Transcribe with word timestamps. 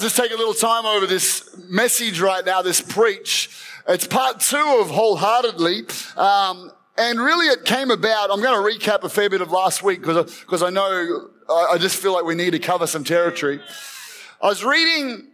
just 0.00 0.16
take 0.16 0.32
a 0.32 0.36
little 0.36 0.54
time 0.54 0.86
over 0.86 1.06
this 1.06 1.56
message 1.68 2.20
right 2.20 2.44
now, 2.44 2.62
this 2.62 2.80
preach. 2.80 3.50
It's 3.88 4.06
part 4.06 4.40
two 4.40 4.78
of 4.80 4.90
Wholeheartedly. 4.90 6.16
Um, 6.16 6.72
and 6.96 7.20
really 7.20 7.46
it 7.46 7.64
came 7.64 7.90
about, 7.90 8.30
I'm 8.30 8.40
going 8.40 8.80
to 8.80 8.86
recap 8.86 9.04
a 9.04 9.08
fair 9.08 9.30
bit 9.30 9.40
of 9.40 9.50
last 9.50 9.82
week 9.82 10.00
because 10.00 10.40
because 10.40 10.62
I 10.62 10.70
know 10.70 11.30
I 11.48 11.78
just 11.78 11.96
feel 11.96 12.12
like 12.12 12.24
we 12.24 12.34
need 12.34 12.50
to 12.50 12.58
cover 12.58 12.86
some 12.86 13.04
territory. 13.04 13.60
I 14.42 14.46
was 14.46 14.64
reading 14.64 15.28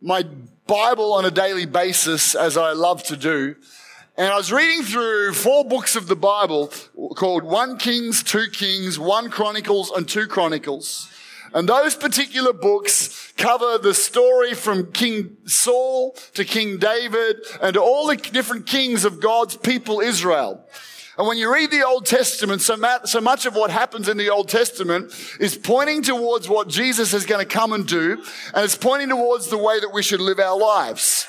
my 0.00 0.24
Bible 0.66 1.12
on 1.12 1.24
a 1.24 1.30
daily 1.30 1.66
basis 1.66 2.34
as 2.34 2.56
I 2.56 2.72
love 2.72 3.02
to 3.04 3.16
do. 3.16 3.56
And 4.16 4.26
I 4.26 4.36
was 4.36 4.52
reading 4.52 4.82
through 4.82 5.32
four 5.32 5.64
books 5.64 5.96
of 5.96 6.06
the 6.06 6.16
Bible 6.16 6.70
called 7.16 7.44
1 7.44 7.78
Kings, 7.78 8.22
2 8.22 8.48
Kings, 8.52 8.98
1 8.98 9.30
Chronicles, 9.30 9.90
and 9.90 10.06
2 10.06 10.26
Chronicles. 10.26 11.08
And 11.54 11.68
those 11.68 11.94
particular 11.94 12.52
books 12.52 13.32
cover 13.36 13.78
the 13.78 13.94
story 13.94 14.54
from 14.54 14.92
King 14.92 15.36
Saul 15.44 16.16
to 16.34 16.44
King 16.44 16.78
David 16.78 17.36
and 17.60 17.76
all 17.76 18.06
the 18.06 18.16
different 18.16 18.66
kings 18.66 19.04
of 19.04 19.20
God's 19.20 19.56
people 19.56 20.00
Israel. 20.00 20.64
And 21.18 21.28
when 21.28 21.36
you 21.36 21.52
read 21.52 21.70
the 21.70 21.86
Old 21.86 22.06
Testament, 22.06 22.62
so, 22.62 22.76
much 23.20 23.44
of 23.44 23.54
what 23.54 23.70
happens 23.70 24.08
in 24.08 24.16
the 24.16 24.30
Old 24.30 24.48
Testament 24.48 25.12
is 25.38 25.56
pointing 25.58 26.02
towards 26.02 26.48
what 26.48 26.68
Jesus 26.68 27.12
is 27.12 27.26
going 27.26 27.46
to 27.46 27.54
come 27.54 27.74
and 27.74 27.86
do, 27.86 28.22
and 28.54 28.64
it's 28.64 28.76
pointing 28.76 29.10
towards 29.10 29.48
the 29.48 29.58
way 29.58 29.78
that 29.78 29.92
we 29.92 30.02
should 30.02 30.20
live 30.20 30.38
our 30.38 30.58
lives. 30.58 31.26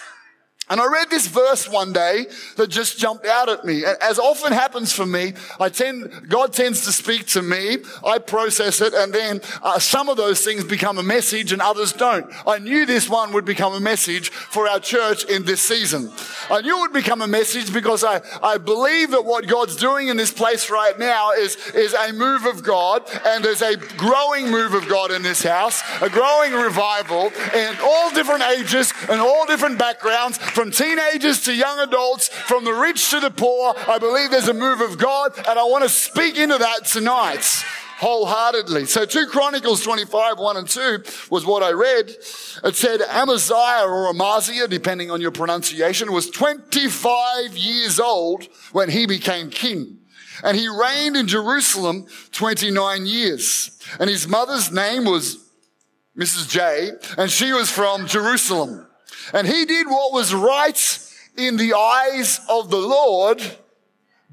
And 0.69 0.79
I 0.79 0.87
read 0.87 1.09
this 1.09 1.27
verse 1.27 1.69
one 1.69 1.91
day 1.91 2.25
that 2.55 2.67
just 2.67 2.97
jumped 2.97 3.25
out 3.25 3.49
at 3.49 3.65
me. 3.65 3.83
And 3.83 3.97
As 4.01 4.17
often 4.17 4.53
happens 4.53 4.93
for 4.93 5.05
me, 5.05 5.33
I 5.59 5.67
tend, 5.67 6.29
God 6.29 6.53
tends 6.53 6.85
to 6.85 6.93
speak 6.93 7.27
to 7.27 7.41
me. 7.41 7.79
I 8.05 8.17
process 8.19 8.79
it 8.79 8.93
and 8.93 9.13
then 9.13 9.41
uh, 9.61 9.77
some 9.77 10.07
of 10.07 10.15
those 10.15 10.41
things 10.41 10.63
become 10.63 10.97
a 10.97 11.03
message 11.03 11.51
and 11.51 11.61
others 11.61 11.91
don't. 11.91 12.31
I 12.47 12.59
knew 12.59 12.85
this 12.85 13.09
one 13.09 13.33
would 13.33 13.43
become 13.43 13.73
a 13.73 13.81
message 13.81 14.29
for 14.29 14.69
our 14.69 14.79
church 14.79 15.25
in 15.25 15.43
this 15.43 15.61
season. 15.61 16.09
I 16.49 16.61
knew 16.61 16.77
it 16.77 16.81
would 16.81 16.93
become 16.93 17.21
a 17.21 17.27
message 17.27 17.73
because 17.73 18.05
I, 18.05 18.21
I 18.41 18.57
believe 18.57 19.11
that 19.11 19.25
what 19.25 19.47
God's 19.47 19.75
doing 19.75 20.07
in 20.07 20.15
this 20.15 20.31
place 20.31 20.69
right 20.69 20.97
now 20.97 21.31
is, 21.31 21.57
is 21.75 21.93
a 21.93 22.13
move 22.13 22.45
of 22.45 22.63
God 22.63 23.03
and 23.25 23.43
there's 23.43 23.61
a 23.61 23.75
growing 23.97 24.49
move 24.49 24.73
of 24.73 24.87
God 24.87 25.11
in 25.11 25.23
this 25.23 25.43
house, 25.43 25.83
a 26.01 26.09
growing 26.09 26.53
revival 26.53 27.31
in 27.53 27.75
all 27.83 28.11
different 28.11 28.43
ages 28.43 28.93
and 29.09 29.19
all 29.19 29.45
different 29.45 29.77
backgrounds 29.77 30.39
from 30.53 30.71
teenagers 30.71 31.43
to 31.45 31.53
young 31.53 31.79
adults, 31.79 32.29
from 32.29 32.63
the 32.63 32.73
rich 32.73 33.09
to 33.09 33.19
the 33.19 33.31
poor. 33.31 33.73
I 33.87 33.97
believe 33.97 34.31
there's 34.31 34.47
a 34.47 34.53
move 34.53 34.81
of 34.81 34.97
God, 34.97 35.35
and 35.37 35.59
I 35.59 35.63
want 35.63 35.83
to 35.83 35.89
speak 35.89 36.37
into 36.37 36.57
that 36.57 36.85
tonight 36.85 37.63
wholeheartedly. 37.97 38.85
So 38.85 39.05
2 39.05 39.27
Chronicles 39.27 39.81
25, 39.81 40.37
1 40.37 40.57
and 40.57 40.67
2 40.67 41.03
was 41.31 41.45
what 41.45 41.63
I 41.63 41.71
read. 41.71 42.09
It 42.63 42.75
said 42.75 43.01
Amaziah 43.01 43.85
or 43.87 44.09
Amaziah, 44.09 44.67
depending 44.67 45.09
on 45.09 45.21
your 45.21 45.31
pronunciation, 45.31 46.11
was 46.11 46.29
25 46.29 47.55
years 47.55 47.99
old 47.99 48.47
when 48.73 48.89
he 48.89 49.05
became 49.05 49.49
king. 49.49 49.99
And 50.43 50.57
he 50.57 50.67
reigned 50.67 51.15
in 51.15 51.27
Jerusalem 51.27 52.07
29 52.31 53.05
years. 53.05 53.79
And 53.99 54.09
his 54.09 54.27
mother's 54.27 54.71
name 54.71 55.05
was 55.05 55.37
Mrs. 56.17 56.49
J, 56.49 56.91
and 57.17 57.31
she 57.31 57.53
was 57.53 57.71
from 57.71 58.05
Jerusalem. 58.07 58.85
And 59.31 59.47
he 59.47 59.65
did 59.65 59.87
what 59.87 60.11
was 60.11 60.33
right 60.33 60.99
in 61.37 61.57
the 61.57 61.73
eyes 61.73 62.41
of 62.49 62.69
the 62.69 62.77
Lord, 62.77 63.41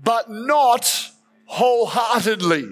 but 0.03 0.31
not 0.31 1.11
wholeheartedly. 1.47 2.69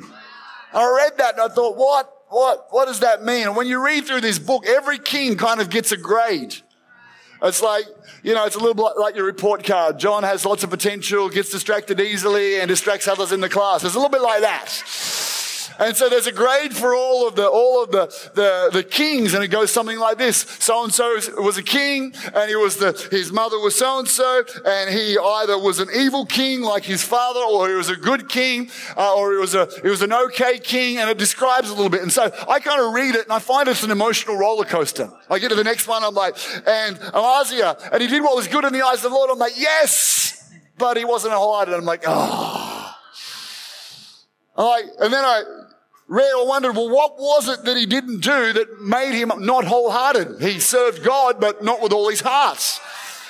I 0.72 0.94
read 0.96 1.18
that 1.18 1.34
and 1.34 1.42
I 1.42 1.48
thought, 1.54 1.76
what, 1.76 2.12
what, 2.28 2.66
what 2.70 2.86
does 2.86 3.00
that 3.00 3.24
mean? 3.24 3.46
And 3.46 3.56
when 3.56 3.66
you 3.66 3.84
read 3.84 4.06
through 4.06 4.20
this 4.20 4.38
book, 4.38 4.66
every 4.66 4.98
king 4.98 5.36
kind 5.36 5.60
of 5.60 5.70
gets 5.70 5.92
a 5.92 5.96
grade. 5.96 6.56
It's 7.42 7.62
like, 7.62 7.84
you 8.22 8.34
know, 8.34 8.44
it's 8.46 8.56
a 8.56 8.58
little 8.58 8.74
bit 8.74 8.98
like 8.98 9.14
your 9.14 9.24
report 9.24 9.64
card. 9.64 9.98
John 9.98 10.24
has 10.24 10.44
lots 10.44 10.64
of 10.64 10.70
potential, 10.70 11.28
gets 11.28 11.50
distracted 11.50 12.00
easily, 12.00 12.58
and 12.60 12.68
distracts 12.68 13.06
others 13.06 13.32
in 13.32 13.40
the 13.40 13.48
class. 13.48 13.84
It's 13.84 13.94
a 13.94 13.98
little 13.98 14.10
bit 14.10 14.22
like 14.22 14.40
that. 14.40 14.66
And 15.78 15.96
so 15.96 16.08
there's 16.08 16.26
a 16.26 16.32
grade 16.32 16.74
for 16.74 16.94
all 16.94 17.28
of 17.28 17.36
the, 17.36 17.48
all 17.48 17.82
of 17.82 17.90
the, 17.90 18.06
the, 18.34 18.70
the 18.72 18.82
kings. 18.82 19.34
And 19.34 19.44
it 19.44 19.48
goes 19.48 19.70
something 19.70 19.98
like 19.98 20.18
this. 20.18 20.38
So 20.58 20.84
and 20.84 20.92
so 20.92 21.18
was 21.38 21.56
a 21.56 21.62
king 21.62 22.14
and 22.34 22.48
he 22.48 22.56
was 22.56 22.76
the, 22.76 22.92
his 23.10 23.32
mother 23.32 23.58
was 23.58 23.76
so 23.76 23.98
and 23.98 24.08
so. 24.08 24.44
And 24.64 24.90
he 24.90 25.16
either 25.16 25.58
was 25.58 25.78
an 25.78 25.88
evil 25.94 26.26
king 26.26 26.62
like 26.62 26.84
his 26.84 27.02
father 27.02 27.40
or 27.40 27.68
he 27.68 27.74
was 27.74 27.88
a 27.88 27.96
good 27.96 28.28
king 28.28 28.70
uh, 28.96 29.14
or 29.14 29.32
he 29.32 29.38
was 29.38 29.54
a, 29.54 29.68
he 29.82 29.88
was 29.88 30.02
an 30.02 30.12
okay 30.12 30.58
king. 30.58 30.98
And 30.98 31.08
it 31.08 31.18
describes 31.18 31.70
a 31.70 31.74
little 31.74 31.90
bit. 31.90 32.02
And 32.02 32.12
so 32.12 32.32
I 32.48 32.60
kind 32.60 32.80
of 32.80 32.92
read 32.92 33.14
it 33.14 33.24
and 33.24 33.32
I 33.32 33.38
find 33.38 33.68
it's 33.68 33.82
an 33.82 33.90
emotional 33.90 34.36
roller 34.36 34.64
coaster. 34.64 35.10
I 35.30 35.38
get 35.38 35.50
to 35.50 35.54
the 35.54 35.64
next 35.64 35.86
one. 35.86 36.02
I'm 36.02 36.14
like, 36.14 36.36
and 36.66 36.98
Amaziah, 37.14 37.76
and 37.92 38.02
he 38.02 38.08
did 38.08 38.22
what 38.22 38.36
was 38.36 38.48
good 38.48 38.64
in 38.64 38.72
the 38.72 38.82
eyes 38.82 39.04
of 39.04 39.10
the 39.10 39.16
Lord. 39.16 39.30
I'm 39.30 39.38
like, 39.38 39.58
yes, 39.58 40.52
but 40.76 40.96
he 40.96 41.04
wasn't 41.04 41.34
a 41.34 41.36
highlighted. 41.36 41.76
I'm 41.76 41.84
like, 41.84 42.04
oh. 42.06 42.94
I'm 44.56 44.64
like, 44.64 44.84
and 45.00 45.12
then 45.12 45.24
I, 45.24 45.42
or 46.08 46.48
wondered, 46.48 46.74
well, 46.74 46.88
what 46.88 47.18
was 47.18 47.48
it 47.48 47.64
that 47.64 47.76
he 47.76 47.86
didn't 47.86 48.20
do 48.20 48.52
that 48.54 48.80
made 48.80 49.12
him 49.12 49.30
not 49.38 49.64
wholehearted? 49.64 50.40
He 50.40 50.58
served 50.58 51.04
God, 51.04 51.40
but 51.40 51.62
not 51.62 51.82
with 51.82 51.92
all 51.92 52.08
his 52.08 52.20
heart. 52.20 52.80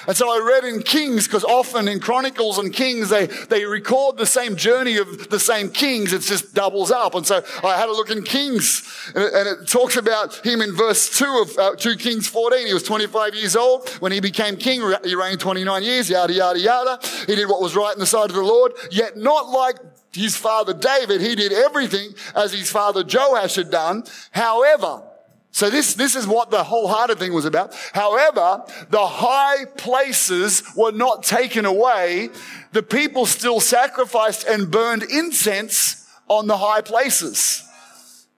And 0.08 0.16
so 0.16 0.30
I 0.30 0.42
read 0.42 0.64
in 0.64 0.82
Kings, 0.82 1.26
because 1.26 1.44
often 1.44 1.86
in 1.86 2.00
Chronicles 2.00 2.56
and 2.56 2.72
Kings, 2.72 3.10
they, 3.10 3.26
they 3.26 3.66
record 3.66 4.16
the 4.16 4.24
same 4.24 4.56
journey 4.56 4.96
of 4.96 5.28
the 5.28 5.38
same 5.38 5.68
kings. 5.68 6.14
It 6.14 6.22
just 6.22 6.54
doubles 6.54 6.90
up. 6.90 7.14
And 7.14 7.26
so 7.26 7.44
I 7.62 7.76
had 7.76 7.90
a 7.90 7.92
look 7.92 8.10
in 8.10 8.22
Kings, 8.22 8.88
and 9.14 9.22
it, 9.22 9.34
and 9.34 9.46
it 9.46 9.68
talks 9.68 9.98
about 9.98 10.34
him 10.46 10.62
in 10.62 10.74
verse 10.74 11.18
2 11.18 11.42
of 11.42 11.58
uh, 11.58 11.76
2 11.76 11.96
Kings 11.96 12.26
14. 12.26 12.66
He 12.66 12.72
was 12.72 12.84
25 12.84 13.34
years 13.34 13.54
old 13.54 13.86
when 14.00 14.10
he 14.10 14.20
became 14.20 14.56
king. 14.56 14.80
He 15.04 15.14
reigned 15.14 15.40
29 15.40 15.82
years, 15.82 16.08
yada, 16.08 16.32
yada, 16.32 16.58
yada. 16.58 16.98
He 17.26 17.34
did 17.34 17.46
what 17.46 17.60
was 17.60 17.76
right 17.76 17.92
in 17.92 18.00
the 18.00 18.06
sight 18.06 18.30
of 18.30 18.34
the 18.34 18.42
Lord, 18.42 18.72
yet 18.90 19.18
not 19.18 19.50
like 19.50 19.76
his 20.14 20.38
father 20.38 20.72
David, 20.72 21.20
he 21.20 21.34
did 21.34 21.52
everything 21.52 22.14
as 22.34 22.54
his 22.54 22.70
father 22.70 23.04
Joash 23.04 23.56
had 23.56 23.70
done. 23.70 24.04
However, 24.30 25.02
so 25.50 25.70
this, 25.70 25.94
this 25.94 26.14
is 26.14 26.26
what 26.26 26.50
the 26.50 26.62
wholehearted 26.62 27.18
thing 27.18 27.32
was 27.32 27.44
about. 27.44 27.74
However, 27.92 28.64
the 28.90 29.04
high 29.04 29.64
places 29.76 30.62
were 30.76 30.92
not 30.92 31.24
taken 31.24 31.64
away. 31.64 32.28
The 32.72 32.82
people 32.82 33.26
still 33.26 33.60
sacrificed 33.60 34.46
and 34.46 34.70
burned 34.70 35.02
incense 35.04 36.06
on 36.28 36.46
the 36.46 36.58
high 36.58 36.82
places. 36.82 37.64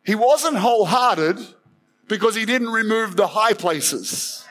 He 0.04 0.15
wasn't 0.15 0.56
wholehearted 0.56 1.38
because 2.09 2.34
he 2.34 2.44
didn't 2.47 2.71
remove 2.71 3.16
the 3.16 3.27
high 3.27 3.54
places. 3.54 4.44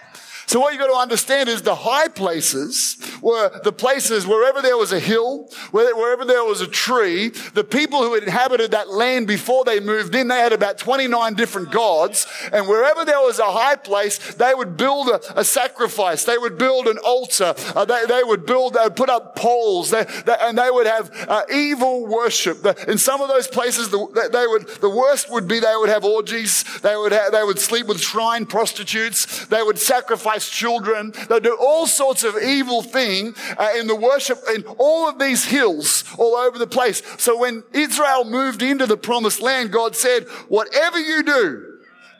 So 0.49 0.59
what 0.59 0.73
you've 0.73 0.81
got 0.81 0.87
to 0.87 0.97
understand 0.97 1.47
is 1.47 1.61
the 1.61 1.75
high 1.75 2.07
places 2.07 2.97
were 3.21 3.61
the 3.63 3.71
places 3.71 4.25
wherever 4.25 4.63
there 4.63 4.77
was 4.77 4.91
a 4.91 4.99
hill, 4.99 5.47
wherever 5.69 6.25
there 6.25 6.43
was 6.43 6.59
a 6.59 6.65
tree, 6.65 7.29
the 7.53 7.63
people 7.63 8.01
who 8.01 8.15
inhabited 8.15 8.71
that 8.71 8.89
land 8.89 9.27
before 9.27 9.63
they 9.63 9.79
moved 9.79 10.15
in, 10.15 10.27
they 10.27 10.39
had 10.39 10.51
about 10.51 10.79
29 10.79 11.35
different 11.35 11.69
gods. 11.69 12.25
And 12.51 12.67
wherever 12.67 13.05
there 13.05 13.19
was 13.19 13.37
a 13.37 13.51
high 13.51 13.75
place, 13.75 14.17
they 14.33 14.55
would 14.55 14.75
build 14.75 15.09
a, 15.09 15.39
a 15.39 15.43
sacrifice. 15.43 16.25
They 16.25 16.39
would 16.39 16.57
build 16.57 16.87
an 16.87 16.97
altar. 16.97 17.53
Uh, 17.75 17.85
they, 17.85 18.07
they, 18.07 18.23
would 18.23 18.47
build, 18.47 18.73
they 18.73 18.81
would 18.85 18.95
put 18.95 19.11
up 19.11 19.35
poles 19.35 19.91
they, 19.91 20.05
they, 20.25 20.35
and 20.41 20.57
they 20.57 20.71
would 20.71 20.87
have 20.87 21.11
uh, 21.29 21.43
evil 21.53 22.07
worship. 22.07 22.65
in 22.87 22.97
some 22.97 23.21
of 23.21 23.27
those 23.27 23.47
places, 23.47 23.89
the, 23.91 24.29
they 24.33 24.47
would, 24.47 24.67
the 24.81 24.89
worst 24.89 25.31
would 25.31 25.47
be 25.47 25.59
they 25.59 25.75
would 25.75 25.89
have 25.89 26.03
orgies. 26.03 26.63
They 26.79 26.95
would, 26.95 27.11
have, 27.11 27.33
they 27.33 27.43
would 27.43 27.59
sleep 27.59 27.85
with 27.85 28.01
shrine 28.01 28.47
prostitutes. 28.47 29.45
They 29.45 29.61
would 29.61 29.77
sacrifice 29.77 30.38
sacrifice 30.39 30.49
children. 30.49 31.13
They 31.27 31.39
do 31.39 31.57
all 31.59 31.87
sorts 31.87 32.23
of 32.23 32.37
evil 32.37 32.81
thing 32.81 33.35
uh, 33.57 33.69
in 33.77 33.87
the 33.87 33.95
worship 33.95 34.39
in 34.53 34.63
all 34.77 35.09
of 35.09 35.19
these 35.19 35.45
hills 35.45 36.03
all 36.17 36.35
over 36.35 36.57
the 36.57 36.67
place. 36.67 37.01
So 37.17 37.37
when 37.37 37.63
Israel 37.73 38.25
moved 38.25 38.61
into 38.61 38.85
the 38.85 38.97
promised 38.97 39.41
land, 39.41 39.71
God 39.71 39.95
said, 39.95 40.23
whatever 40.47 40.99
you 40.99 41.23
do, 41.23 41.65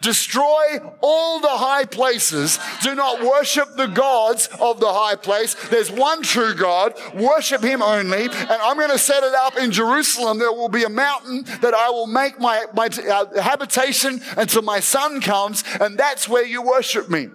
Destroy 0.02 0.80
all 1.02 1.41
the 1.41 1.50
high 1.50 1.84
places. 1.84 2.57
Do 2.81 2.95
not 2.95 3.21
worship 3.21 3.75
the 3.75 3.88
gods 3.88 4.48
of 4.62 4.80
the 4.80 4.88
high 4.88 5.18
place. 5.18 5.56
There's 5.68 5.92
one 5.92 6.24
true 6.24 6.56
God. 6.56 6.94
Worship 7.13 7.62
Him 7.62 7.81
only. 7.81 8.24
And 8.24 8.62
I'm 8.63 8.77
going 8.77 8.92
to 8.92 8.98
set 8.98 9.24
it 9.24 9.33
up 9.33 9.57
in 9.57 9.72
Jerusalem. 9.72 10.39
There 10.39 10.54
will 10.54 10.69
be 10.69 10.86
a 10.86 10.89
mountain 10.89 11.44
that 11.60 11.74
I 11.74 11.89
will 11.89 12.07
make 12.07 12.39
my, 12.39 12.63
my 12.74 12.86
uh, 12.86 13.42
habitation 13.42 14.22
until 14.38 14.62
my 14.62 14.80
son 14.80 15.19
comes. 15.19 15.65
And 15.81 15.98
that's 15.98 16.30
where 16.30 16.45
you 16.45 16.62
worship 16.62 17.10
me. 17.10 17.27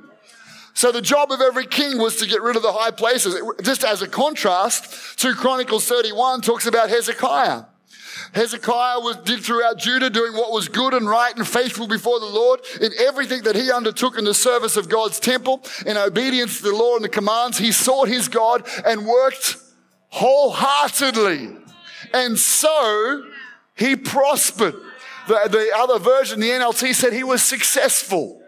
So 0.74 0.90
the 0.90 1.00
job 1.00 1.30
of 1.30 1.40
every 1.40 1.66
king 1.66 1.98
was 1.98 2.16
to 2.16 2.26
get 2.26 2.42
rid 2.42 2.56
of 2.56 2.62
the 2.62 2.72
high 2.72 2.90
places. 2.90 3.40
Just 3.62 3.84
as 3.84 4.02
a 4.02 4.08
contrast, 4.08 5.18
2 5.20 5.34
Chronicles 5.34 5.86
31 5.86 6.40
talks 6.40 6.66
about 6.66 6.90
Hezekiah. 6.90 7.64
Hezekiah 8.32 8.98
was, 8.98 9.16
did 9.18 9.40
throughout 9.40 9.78
Judah 9.78 10.10
doing 10.10 10.32
what 10.32 10.50
was 10.50 10.68
good 10.68 10.92
and 10.92 11.08
right 11.08 11.34
and 11.36 11.46
faithful 11.46 11.86
before 11.86 12.18
the 12.18 12.26
Lord 12.26 12.60
in 12.80 12.90
everything 12.98 13.42
that 13.42 13.54
he 13.54 13.70
undertook 13.70 14.18
in 14.18 14.24
the 14.24 14.34
service 14.34 14.76
of 14.76 14.88
God's 14.88 15.20
temple, 15.20 15.62
in 15.86 15.96
obedience 15.96 16.58
to 16.58 16.64
the 16.64 16.74
law 16.76 16.96
and 16.96 17.04
the 17.04 17.08
commands. 17.08 17.58
He 17.58 17.70
sought 17.70 18.08
his 18.08 18.28
God 18.28 18.66
and 18.84 19.06
worked 19.06 19.56
wholeheartedly. 20.08 21.56
And 22.12 22.36
so 22.36 23.24
he 23.76 23.94
prospered. 23.94 24.74
The, 25.28 25.48
the 25.50 25.72
other 25.76 25.98
version, 25.98 26.40
the 26.40 26.50
NLT 26.50 26.94
said 26.94 27.12
he 27.12 27.24
was 27.24 27.42
successful. 27.42 28.43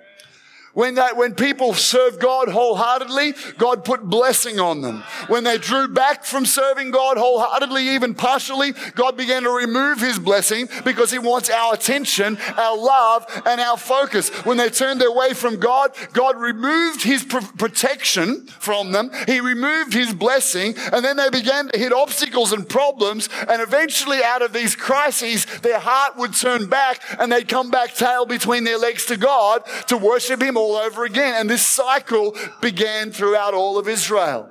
When, 0.76 0.96
that, 0.96 1.17
when 1.17 1.34
people 1.34 1.73
served 1.73 2.20
God 2.20 2.50
wholeheartedly, 2.50 3.32
God 3.56 3.82
put 3.82 4.02
blessing 4.02 4.61
on 4.61 4.82
them. 4.82 5.05
When 5.26 5.43
they 5.43 5.56
drew 5.56 5.88
back 5.88 6.23
from 6.23 6.44
serving 6.44 6.90
God 6.90 7.17
wholeheartedly, 7.17 7.88
even 7.94 8.14
partially, 8.14 8.75
God 8.94 9.17
began 9.17 9.44
to 9.44 9.50
remove 9.50 10.02
his 10.02 10.19
blessing 10.19 10.69
because 10.84 11.11
he 11.11 11.19
wants 11.19 11.49
our 11.49 11.73
attention, 11.73 12.37
our 12.58 12.76
love, 12.76 13.25
and 13.46 13.58
our 13.58 13.78
focus. 13.78 14.28
When 14.44 14.58
they 14.58 14.69
turned 14.69 15.00
their 15.00 15.11
way 15.11 15.32
from 15.32 15.56
God, 15.56 15.96
God 16.12 16.37
removed 16.37 17.02
his 17.02 17.25
pr- 17.25 17.38
protection 17.56 18.44
from 18.46 18.93
them. 18.93 19.11
He 19.25 19.40
removed 19.40 19.94
his 19.94 20.12
blessing, 20.12 20.75
and 20.93 21.02
then 21.02 21.17
they 21.17 21.31
began 21.31 21.70
to 21.70 21.79
hit 21.79 21.94
obstacles 21.94 22.52
and 22.52 22.69
problems. 22.69 23.31
And 23.49 23.62
eventually, 23.62 24.22
out 24.22 24.43
of 24.43 24.52
these 24.52 24.76
crises, 24.76 25.46
their 25.62 25.81
heart 25.81 26.19
would 26.19 26.34
turn 26.34 26.67
back 26.67 27.00
and 27.19 27.32
they'd 27.32 27.49
come 27.49 27.70
back 27.70 27.94
tail 27.94 28.26
between 28.26 28.64
their 28.64 28.76
legs 28.76 29.06
to 29.06 29.17
God 29.17 29.62
to 29.87 29.96
worship 29.96 30.43
him 30.43 30.58
all 30.67 30.77
over 30.77 31.05
again. 31.05 31.35
And 31.35 31.51
this 31.51 31.65
cycle 31.65 32.37
began 32.61 33.13
throughout 33.13 33.55
all 33.55 33.79
of 33.79 33.89
Israel. 33.89 34.51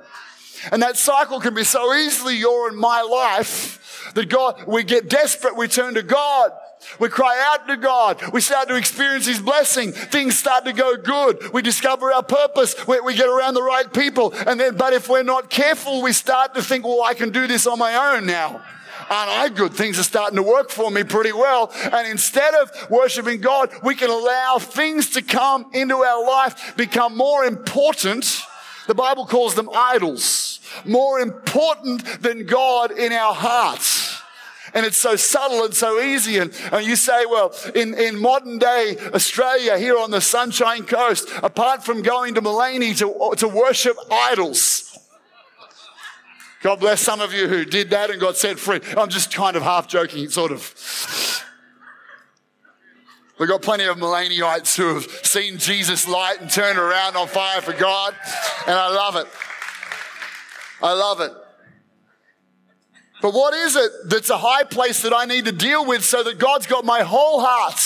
And 0.72 0.82
that 0.82 0.96
cycle 0.96 1.40
can 1.40 1.54
be 1.54 1.64
so 1.64 1.92
easily 1.94 2.36
your 2.36 2.68
and 2.68 2.76
my 2.76 3.02
life 3.02 4.12
that 4.14 4.28
God, 4.28 4.64
we 4.66 4.84
get 4.84 5.08
desperate, 5.08 5.56
we 5.56 5.68
turn 5.68 5.94
to 5.94 6.02
God. 6.02 6.52
We 7.00 7.08
cry 7.08 7.42
out 7.52 7.66
to 7.68 7.76
God. 7.76 8.22
We 8.32 8.40
start 8.40 8.68
to 8.68 8.76
experience 8.76 9.26
His 9.26 9.40
blessing. 9.40 9.92
Things 9.92 10.38
start 10.38 10.66
to 10.66 10.72
go 10.72 10.96
good. 10.96 11.52
We 11.52 11.62
discover 11.62 12.12
our 12.12 12.22
purpose. 12.22 12.86
We, 12.86 13.00
we, 13.00 13.14
get 13.14 13.28
around 13.28 13.54
the 13.54 13.62
right 13.62 13.92
people. 13.92 14.32
And 14.46 14.60
then, 14.60 14.76
but 14.76 14.92
if 14.92 15.08
we're 15.08 15.22
not 15.22 15.50
careful, 15.50 16.02
we 16.02 16.12
start 16.12 16.54
to 16.54 16.62
think, 16.62 16.84
well, 16.84 17.02
I 17.02 17.14
can 17.14 17.30
do 17.30 17.46
this 17.46 17.66
on 17.66 17.78
my 17.78 18.14
own 18.14 18.26
now. 18.26 18.62
Aren't 19.08 19.30
I 19.30 19.48
good? 19.48 19.72
Things 19.72 19.98
are 19.98 20.04
starting 20.04 20.36
to 20.36 20.42
work 20.42 20.70
for 20.70 20.90
me 20.90 21.04
pretty 21.04 21.32
well. 21.32 21.72
And 21.92 22.08
instead 22.08 22.54
of 22.54 22.90
worshiping 22.90 23.40
God, 23.40 23.70
we 23.82 23.94
can 23.94 24.10
allow 24.10 24.58
things 24.58 25.10
to 25.10 25.22
come 25.22 25.70
into 25.72 25.96
our 25.96 26.26
life, 26.26 26.76
become 26.76 27.16
more 27.16 27.44
important. 27.44 28.42
The 28.86 28.94
Bible 28.94 29.26
calls 29.26 29.54
them 29.54 29.68
idols, 29.72 30.60
more 30.84 31.20
important 31.20 32.22
than 32.22 32.46
God 32.46 32.92
in 32.92 33.12
our 33.12 33.34
hearts. 33.34 34.22
And 34.74 34.84
it's 34.84 34.98
so 34.98 35.16
subtle 35.16 35.64
and 35.64 35.74
so 35.74 36.00
easy. 36.00 36.38
And, 36.38 36.52
and 36.72 36.84
you 36.84 36.96
say, 36.96 37.24
well, 37.26 37.54
in, 37.74 37.94
in 37.94 38.20
modern 38.20 38.58
day 38.58 38.96
Australia, 39.14 39.78
here 39.78 39.96
on 39.96 40.10
the 40.10 40.20
Sunshine 40.20 40.84
Coast, 40.84 41.28
apart 41.42 41.84
from 41.84 42.02
going 42.02 42.34
to 42.34 42.42
Maleny 42.42 42.96
to, 42.98 43.36
to 43.36 43.48
worship 43.48 43.96
idols, 44.10 44.85
God 46.66 46.80
bless 46.80 47.00
some 47.00 47.20
of 47.20 47.32
you 47.32 47.46
who 47.46 47.64
did 47.64 47.90
that 47.90 48.10
and 48.10 48.20
got 48.20 48.36
set 48.36 48.58
free. 48.58 48.80
I'm 48.96 49.08
just 49.08 49.32
kind 49.32 49.56
of 49.56 49.62
half 49.62 49.86
joking, 49.86 50.28
sort 50.28 50.50
of. 50.50 51.44
We've 53.38 53.48
got 53.48 53.62
plenty 53.62 53.84
of 53.84 53.98
Malenites 53.98 54.76
who 54.76 54.94
have 54.94 55.04
seen 55.22 55.58
Jesus 55.58 56.08
light 56.08 56.40
and 56.40 56.50
turn 56.50 56.76
around 56.76 57.14
on 57.14 57.28
fire 57.28 57.60
for 57.60 57.72
God, 57.72 58.16
and 58.66 58.74
I 58.74 58.88
love 58.88 59.14
it. 59.14 59.28
I 60.82 60.92
love 60.92 61.20
it. 61.20 61.30
But 63.22 63.32
what 63.32 63.54
is 63.54 63.76
it 63.76 63.92
that's 64.06 64.30
a 64.30 64.38
high 64.38 64.64
place 64.64 65.02
that 65.02 65.14
I 65.14 65.24
need 65.24 65.44
to 65.44 65.52
deal 65.52 65.86
with 65.86 66.04
so 66.04 66.24
that 66.24 66.40
God's 66.40 66.66
got 66.66 66.84
my 66.84 67.02
whole 67.02 67.42
heart, 67.42 67.80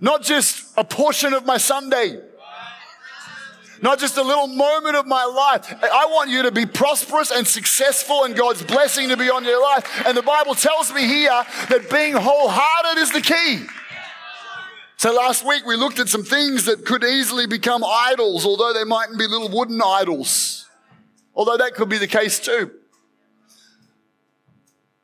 not 0.00 0.24
just 0.24 0.76
a 0.76 0.82
portion 0.82 1.34
of 1.34 1.46
my 1.46 1.58
Sunday? 1.58 2.20
Not 3.82 3.98
just 3.98 4.16
a 4.16 4.22
little 4.22 4.46
moment 4.46 4.96
of 4.96 5.06
my 5.06 5.24
life. 5.24 5.72
I 5.82 6.06
want 6.06 6.30
you 6.30 6.42
to 6.42 6.50
be 6.50 6.66
prosperous 6.66 7.30
and 7.30 7.46
successful 7.46 8.24
and 8.24 8.34
God's 8.34 8.62
blessing 8.62 9.08
to 9.08 9.16
be 9.16 9.30
on 9.30 9.44
your 9.44 9.60
life. 9.60 10.06
And 10.06 10.16
the 10.16 10.22
Bible 10.22 10.54
tells 10.54 10.92
me 10.92 11.06
here 11.06 11.30
that 11.68 11.88
being 11.90 12.14
wholehearted 12.14 13.02
is 13.02 13.12
the 13.12 13.20
key. 13.20 13.64
So 14.96 15.14
last 15.14 15.46
week 15.46 15.64
we 15.64 15.76
looked 15.76 15.98
at 15.98 16.08
some 16.08 16.24
things 16.24 16.66
that 16.66 16.84
could 16.84 17.04
easily 17.04 17.46
become 17.46 17.82
idols, 17.82 18.44
although 18.44 18.74
they 18.74 18.84
mightn't 18.84 19.18
be 19.18 19.26
little 19.26 19.48
wooden 19.48 19.80
idols. 19.82 20.68
Although 21.34 21.56
that 21.56 21.74
could 21.74 21.88
be 21.88 21.98
the 21.98 22.06
case 22.06 22.38
too. 22.38 22.70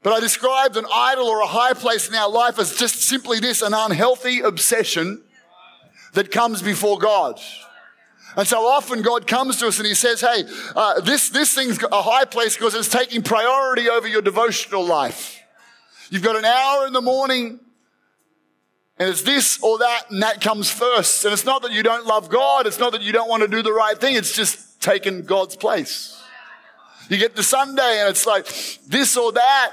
But 0.02 0.12
I 0.12 0.20
described 0.20 0.76
an 0.76 0.84
idol 0.92 1.26
or 1.26 1.40
a 1.40 1.46
high 1.46 1.72
place 1.72 2.08
in 2.08 2.14
our 2.14 2.30
life 2.30 2.58
as 2.58 2.76
just 2.76 3.02
simply 3.02 3.40
this, 3.40 3.62
an 3.62 3.74
unhealthy 3.74 4.40
obsession 4.40 5.22
that 6.12 6.30
comes 6.30 6.62
before 6.62 6.98
God. 6.98 7.40
And 8.36 8.46
so 8.46 8.66
often 8.66 9.00
God 9.02 9.26
comes 9.26 9.56
to 9.58 9.68
us 9.68 9.78
and 9.78 9.86
He 9.86 9.94
says, 9.94 10.20
Hey, 10.20 10.44
uh, 10.74 11.00
this, 11.00 11.30
this 11.30 11.54
thing's 11.54 11.82
a 11.82 12.02
high 12.02 12.26
place 12.26 12.56
because 12.56 12.74
it's 12.74 12.88
taking 12.88 13.22
priority 13.22 13.88
over 13.88 14.06
your 14.06 14.22
devotional 14.22 14.84
life. 14.84 15.40
You've 16.10 16.22
got 16.22 16.36
an 16.36 16.44
hour 16.44 16.86
in 16.86 16.92
the 16.92 17.00
morning 17.00 17.58
and 18.98 19.08
it's 19.08 19.22
this 19.22 19.62
or 19.62 19.78
that 19.78 20.10
and 20.10 20.22
that 20.22 20.40
comes 20.40 20.70
first. 20.70 21.24
And 21.24 21.32
it's 21.32 21.44
not 21.44 21.62
that 21.62 21.72
you 21.72 21.82
don't 21.82 22.06
love 22.06 22.28
God. 22.28 22.66
It's 22.66 22.78
not 22.78 22.92
that 22.92 23.02
you 23.02 23.12
don't 23.12 23.28
want 23.28 23.42
to 23.42 23.48
do 23.48 23.62
the 23.62 23.72
right 23.72 23.98
thing. 23.98 24.14
It's 24.14 24.34
just 24.34 24.80
taken 24.80 25.22
God's 25.22 25.56
place. 25.56 26.22
You 27.08 27.18
get 27.18 27.36
to 27.36 27.42
Sunday 27.42 28.00
and 28.00 28.10
it's 28.10 28.26
like 28.26 28.46
this 28.86 29.16
or 29.16 29.32
that 29.32 29.72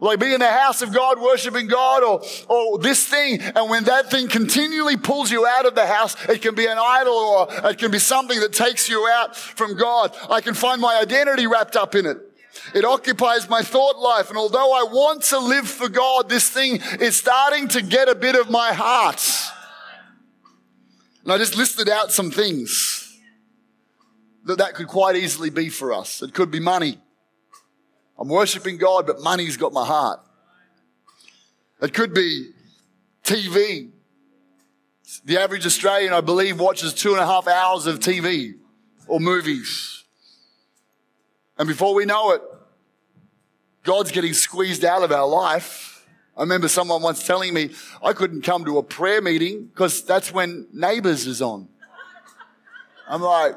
like 0.00 0.18
being 0.18 0.32
in 0.32 0.40
the 0.40 0.50
house 0.50 0.82
of 0.82 0.92
God, 0.92 1.20
worshiping 1.20 1.66
God, 1.66 2.02
or, 2.02 2.22
or 2.48 2.78
this 2.78 3.06
thing. 3.06 3.40
And 3.40 3.68
when 3.68 3.84
that 3.84 4.10
thing 4.10 4.28
continually 4.28 4.96
pulls 4.96 5.30
you 5.30 5.46
out 5.46 5.66
of 5.66 5.74
the 5.74 5.86
house, 5.86 6.16
it 6.28 6.40
can 6.42 6.54
be 6.54 6.66
an 6.66 6.78
idol 6.78 7.12
or 7.12 7.48
it 7.70 7.78
can 7.78 7.90
be 7.90 7.98
something 7.98 8.40
that 8.40 8.52
takes 8.52 8.88
you 8.88 9.06
out 9.06 9.36
from 9.36 9.76
God. 9.76 10.16
I 10.28 10.40
can 10.40 10.54
find 10.54 10.80
my 10.80 10.98
identity 10.98 11.46
wrapped 11.46 11.76
up 11.76 11.94
in 11.94 12.06
it. 12.06 12.18
It 12.74 12.84
occupies 12.84 13.48
my 13.48 13.62
thought 13.62 13.98
life. 13.98 14.28
And 14.28 14.38
although 14.38 14.72
I 14.72 14.84
want 14.84 15.22
to 15.24 15.38
live 15.38 15.68
for 15.68 15.88
God, 15.88 16.28
this 16.28 16.48
thing 16.48 16.80
is 17.00 17.16
starting 17.16 17.68
to 17.68 17.82
get 17.82 18.08
a 18.08 18.14
bit 18.14 18.34
of 18.34 18.50
my 18.50 18.72
heart. 18.72 19.24
And 21.24 21.32
I 21.32 21.38
just 21.38 21.56
listed 21.56 21.88
out 21.88 22.10
some 22.10 22.30
things 22.30 23.18
that 24.44 24.58
that 24.58 24.74
could 24.74 24.88
quite 24.88 25.16
easily 25.16 25.50
be 25.50 25.68
for 25.68 25.92
us. 25.92 26.22
It 26.22 26.32
could 26.32 26.50
be 26.50 26.60
money. 26.60 26.98
I'm 28.20 28.28
worshiping 28.28 28.76
God, 28.76 29.06
but 29.06 29.22
money's 29.22 29.56
got 29.56 29.72
my 29.72 29.84
heart. 29.84 30.20
It 31.80 31.94
could 31.94 32.12
be 32.12 32.50
TV. 33.24 33.88
The 35.24 35.38
average 35.38 35.64
Australian, 35.64 36.12
I 36.12 36.20
believe, 36.20 36.60
watches 36.60 36.92
two 36.92 37.12
and 37.12 37.20
a 37.20 37.26
half 37.26 37.48
hours 37.48 37.86
of 37.86 37.98
TV 37.98 38.54
or 39.06 39.20
movies. 39.20 40.04
And 41.58 41.66
before 41.66 41.94
we 41.94 42.04
know 42.04 42.32
it, 42.32 42.42
God's 43.84 44.12
getting 44.12 44.34
squeezed 44.34 44.84
out 44.84 45.02
of 45.02 45.10
our 45.10 45.26
life. 45.26 46.06
I 46.36 46.42
remember 46.42 46.68
someone 46.68 47.00
once 47.00 47.26
telling 47.26 47.54
me 47.54 47.70
I 48.02 48.12
couldn't 48.12 48.42
come 48.42 48.66
to 48.66 48.78
a 48.78 48.82
prayer 48.82 49.22
meeting 49.22 49.64
because 49.66 50.04
that's 50.04 50.32
when 50.32 50.66
Neighbours 50.72 51.26
is 51.26 51.40
on. 51.40 51.68
I'm 53.08 53.22
like, 53.22 53.56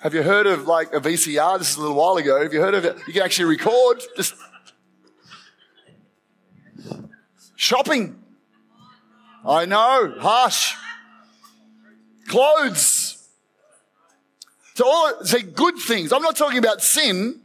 have 0.00 0.14
you 0.14 0.22
heard 0.22 0.46
of 0.46 0.66
like 0.66 0.94
a 0.94 1.00
VCR? 1.00 1.58
This 1.58 1.70
is 1.70 1.76
a 1.76 1.80
little 1.80 1.96
while 1.96 2.16
ago. 2.16 2.40
Have 2.40 2.52
you 2.52 2.60
heard 2.60 2.74
of 2.74 2.84
it? 2.84 2.96
You 3.08 3.12
can 3.12 3.22
actually 3.22 3.46
record 3.46 4.00
just 4.16 4.34
shopping. 7.56 8.22
I 9.44 9.64
know, 9.64 10.14
harsh. 10.18 10.74
Clothes. 12.28 13.28
So 14.74 14.86
all 14.86 15.24
say 15.24 15.42
good 15.42 15.76
things. 15.78 16.12
I'm 16.12 16.22
not 16.22 16.36
talking 16.36 16.58
about 16.58 16.80
sin. 16.80 17.40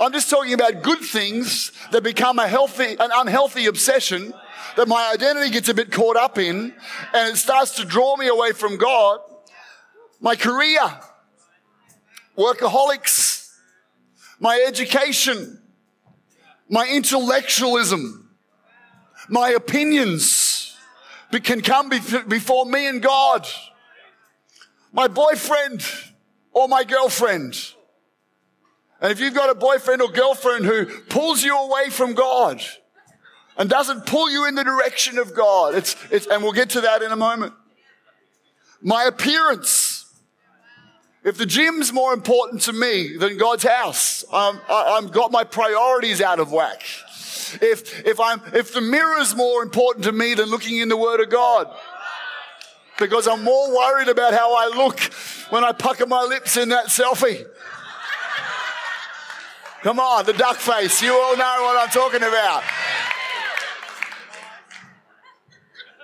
I'm 0.00 0.12
just 0.12 0.30
talking 0.30 0.54
about 0.54 0.82
good 0.82 1.00
things 1.00 1.72
that 1.90 2.04
become 2.04 2.38
a 2.38 2.46
healthy, 2.46 2.96
an 3.00 3.10
unhealthy 3.12 3.66
obsession 3.66 4.32
that 4.76 4.86
my 4.86 5.10
identity 5.12 5.50
gets 5.50 5.68
a 5.68 5.74
bit 5.74 5.90
caught 5.90 6.16
up 6.16 6.38
in 6.38 6.72
and 7.12 7.32
it 7.34 7.36
starts 7.36 7.72
to 7.76 7.84
draw 7.84 8.16
me 8.16 8.28
away 8.28 8.52
from 8.52 8.76
God. 8.76 9.18
My 10.20 10.36
career 10.36 10.80
workaholics, 12.40 13.52
my 14.38 14.64
education, 14.66 15.60
my 16.68 16.88
intellectualism, 16.88 18.30
my 19.28 19.50
opinions 19.50 20.76
can 21.38 21.60
come 21.60 21.88
before 21.90 22.66
me 22.66 22.88
and 22.88 23.02
God. 23.02 23.46
My 24.92 25.06
boyfriend 25.06 25.84
or 26.52 26.66
my 26.66 26.82
girlfriend. 26.82 27.54
And 29.00 29.12
if 29.12 29.20
you've 29.20 29.34
got 29.34 29.50
a 29.50 29.54
boyfriend 29.54 30.02
or 30.02 30.10
girlfriend 30.10 30.64
who 30.64 30.86
pulls 31.08 31.44
you 31.44 31.56
away 31.56 31.90
from 31.90 32.14
God 32.14 32.60
and 33.56 33.70
doesn't 33.70 34.06
pull 34.06 34.30
you 34.30 34.48
in 34.48 34.56
the 34.56 34.64
direction 34.64 35.18
of 35.18 35.34
God, 35.34 35.74
it's, 35.74 35.96
it's, 36.10 36.26
and 36.26 36.42
we'll 36.42 36.52
get 36.52 36.70
to 36.70 36.80
that 36.80 37.02
in 37.02 37.12
a 37.12 37.16
moment. 37.16 37.52
My 38.82 39.04
appearance 39.04 39.89
if 41.22 41.36
the 41.36 41.46
gym's 41.46 41.92
more 41.92 42.12
important 42.14 42.62
to 42.62 42.72
me 42.72 43.16
than 43.16 43.36
God's 43.36 43.64
house, 43.64 44.24
um, 44.32 44.60
I, 44.68 44.98
I've 44.98 45.12
got 45.12 45.30
my 45.30 45.44
priorities 45.44 46.20
out 46.20 46.40
of 46.40 46.50
whack. 46.50 46.82
If, 47.60 48.06
if 48.06 48.20
I'm, 48.20 48.40
if 48.54 48.72
the 48.72 48.80
mirror's 48.80 49.34
more 49.34 49.62
important 49.62 50.04
to 50.04 50.12
me 50.12 50.34
than 50.34 50.48
looking 50.48 50.78
in 50.78 50.88
the 50.88 50.96
Word 50.96 51.20
of 51.20 51.28
God, 51.28 51.74
because 52.98 53.26
I'm 53.26 53.42
more 53.42 53.74
worried 53.76 54.08
about 54.08 54.32
how 54.34 54.54
I 54.54 54.68
look 54.76 55.00
when 55.50 55.64
I 55.64 55.72
pucker 55.72 56.06
my 56.06 56.22
lips 56.22 56.56
in 56.56 56.68
that 56.68 56.86
selfie. 56.86 57.46
Come 59.82 59.98
on, 59.98 60.26
the 60.26 60.34
duck 60.34 60.56
face. 60.56 61.00
You 61.00 61.12
all 61.14 61.36
know 61.36 61.56
what 61.62 61.82
I'm 61.82 61.88
talking 61.88 62.22
about. 62.22 62.62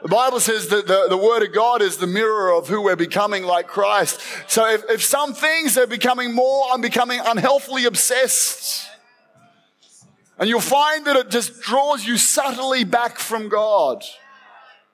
The 0.06 0.14
Bible 0.14 0.38
says 0.38 0.68
that 0.68 0.86
the, 0.86 1.06
the 1.08 1.16
Word 1.16 1.42
of 1.42 1.52
God 1.52 1.82
is 1.82 1.96
the 1.96 2.06
mirror 2.06 2.52
of 2.52 2.68
who 2.68 2.80
we're 2.80 2.94
becoming 2.94 3.42
like 3.42 3.66
Christ. 3.66 4.20
So 4.46 4.64
if, 4.64 4.88
if 4.88 5.02
some 5.02 5.34
things 5.34 5.76
are 5.76 5.88
becoming 5.88 6.32
more, 6.32 6.68
I'm 6.70 6.80
becoming 6.80 7.18
unhealthily 7.26 7.86
obsessed. 7.86 8.88
And 10.38 10.48
you'll 10.48 10.60
find 10.60 11.04
that 11.06 11.16
it 11.16 11.30
just 11.30 11.60
draws 11.60 12.06
you 12.06 12.18
subtly 12.18 12.84
back 12.84 13.18
from 13.18 13.48
God. 13.48 14.04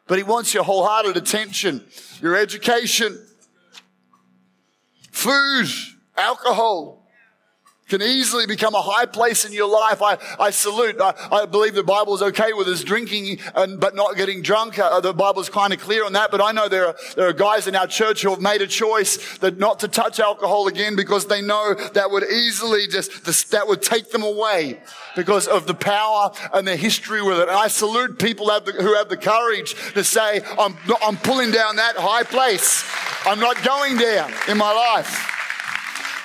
But 0.07 0.17
He 0.17 0.25
wants 0.25 0.55
your 0.55 0.65
wholehearted 0.65 1.19
attention, 1.19 1.85
your 2.23 2.35
education, 2.35 3.23
food, 5.11 5.67
alcohol, 6.17 7.02
can 7.89 8.01
easily 8.01 8.47
become 8.47 8.75
a 8.75 8.81
high 8.81 9.07
place 9.07 9.45
in 9.45 9.53
your 9.53 9.69
life. 9.69 10.01
I, 10.01 10.17
I 10.39 10.51
salute. 10.51 10.97
I, 11.01 11.13
I 11.31 11.47
believe 11.47 11.75
the 11.75 11.83
Bible 11.83 12.15
is 12.15 12.23
okay 12.23 12.53
with 12.53 12.67
us 12.69 12.83
drinking 12.83 13.39
and, 13.55 13.79
but 13.79 13.95
not 13.95 14.17
getting 14.17 14.41
drunk. 14.41 14.79
Uh, 14.79 15.01
the 15.01 15.13
Bible 15.13 15.43
is 15.43 15.49
kind 15.49 15.73
of 15.73 15.81
clear 15.81 16.05
on 16.05 16.15
that. 16.15 16.31
But 16.31 16.41
I 16.41 16.53
know 16.53 16.69
there 16.69 16.87
are, 16.87 16.97
there 17.17 17.29
are 17.29 17.33
guys 17.33 17.67
in 17.67 17.77
our 17.77 17.87
church 17.87 18.23
who 18.23 18.31
have 18.31 18.41
made 18.41 18.63
a 18.63 18.67
choice 18.67 19.39
that 19.39 19.59
not 19.59 19.81
to 19.81 19.89
touch 19.89 20.21
alcohol 20.21 20.69
again 20.69 20.97
because 20.97 21.27
they 21.27 21.43
know 21.43 21.75
that 21.75 22.11
would 22.11 22.25
easily 22.25 22.87
just, 22.87 23.51
that 23.51 23.69
would 23.69 23.83
take 23.83 24.11
them 24.11 24.23
away 24.23 24.81
because 25.15 25.47
of 25.47 25.67
the 25.67 25.75
power 25.75 26.31
and 26.55 26.67
the 26.67 26.77
history 26.77 27.21
with 27.21 27.41
it. 27.41 27.49
And 27.49 27.59
I 27.59 27.69
salute 27.69 28.19
people 28.19 28.49
have 28.51 28.65
the, 28.65 28.73
who 28.73 28.95
have 28.95 29.09
the 29.09 29.19
courage 29.19 29.75
to 29.93 30.05
say, 30.05 30.41
I'm, 30.59 30.77
I'm 31.05 31.17
pulling 31.19 31.51
down 31.51 31.77
that 31.77 31.97
high 31.97 32.23
place. 32.23 32.85
I'm 33.27 33.41
not 33.41 33.63
going 33.63 33.97
there 33.97 34.27
in 34.49 34.57
my 34.57 34.73
life. 34.73 35.29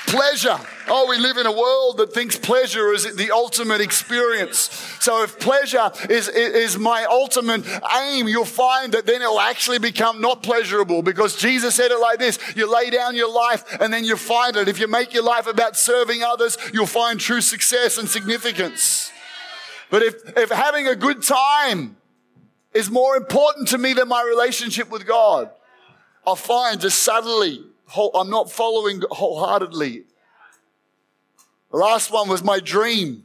Pleasure. 0.08 0.58
Oh, 0.90 1.08
we 1.10 1.18
live 1.18 1.38
in 1.38 1.46
a 1.46 1.52
world 1.52 1.98
that 1.98 2.14
thinks 2.14 2.38
pleasure 2.38 2.94
is 2.94 3.16
the 3.16 3.32
ultimate 3.32 3.82
experience. 3.82 4.70
So 5.02 5.24
if 5.24 5.38
pleasure 5.38 5.92
is, 6.10 6.30
is 6.30 6.78
my 6.78 7.04
ultimate 7.06 7.66
aim, 8.02 8.28
you'll 8.28 8.46
find 8.46 8.94
that 8.94 9.06
then 9.06 9.22
it'll 9.22 9.40
actually 9.40 9.80
become 9.80 10.22
not 10.22 10.44
pleasurable 10.44 11.02
because 11.02 11.36
Jesus 11.36 11.76
said 11.76 11.92
it 11.92 12.00
like 12.00 12.20
this. 12.20 12.40
You 12.56 12.72
lay 12.72 12.90
down 12.90 13.16
your 13.16 13.32
life 13.32 13.66
and 13.82 13.94
then 13.94 14.06
you 14.06 14.16
find 14.16 14.56
it. 14.56 14.70
If 14.70 14.80
you 14.80 14.88
make 14.88 15.14
your 15.14 15.24
life 15.24 15.48
about 15.48 15.76
serving 15.76 16.24
others, 16.24 16.58
you'll 16.74 16.86
find 16.86 17.20
true 17.20 17.42
success 17.42 17.98
and 17.98 18.08
significance. 18.08 19.12
But 19.90 20.04
if, 20.04 20.38
if 20.38 20.50
having 20.50 20.88
a 20.88 20.96
good 20.96 21.22
time 21.22 21.98
is 22.74 22.90
more 22.90 23.18
important 23.18 23.68
to 23.70 23.78
me 23.78 23.94
than 23.94 24.08
my 24.08 24.24
relationship 24.24 24.90
with 24.90 25.06
God, 25.06 25.50
I'll 26.26 26.36
find 26.36 26.80
just 26.80 27.04
suddenly 27.04 27.64
I'm 28.14 28.30
not 28.30 28.52
following 28.52 29.02
wholeheartedly. 29.12 30.04
The 31.72 31.78
last 31.78 32.12
one 32.12 32.30
was 32.30 32.44
my 32.44 32.60
dream. 32.60 33.24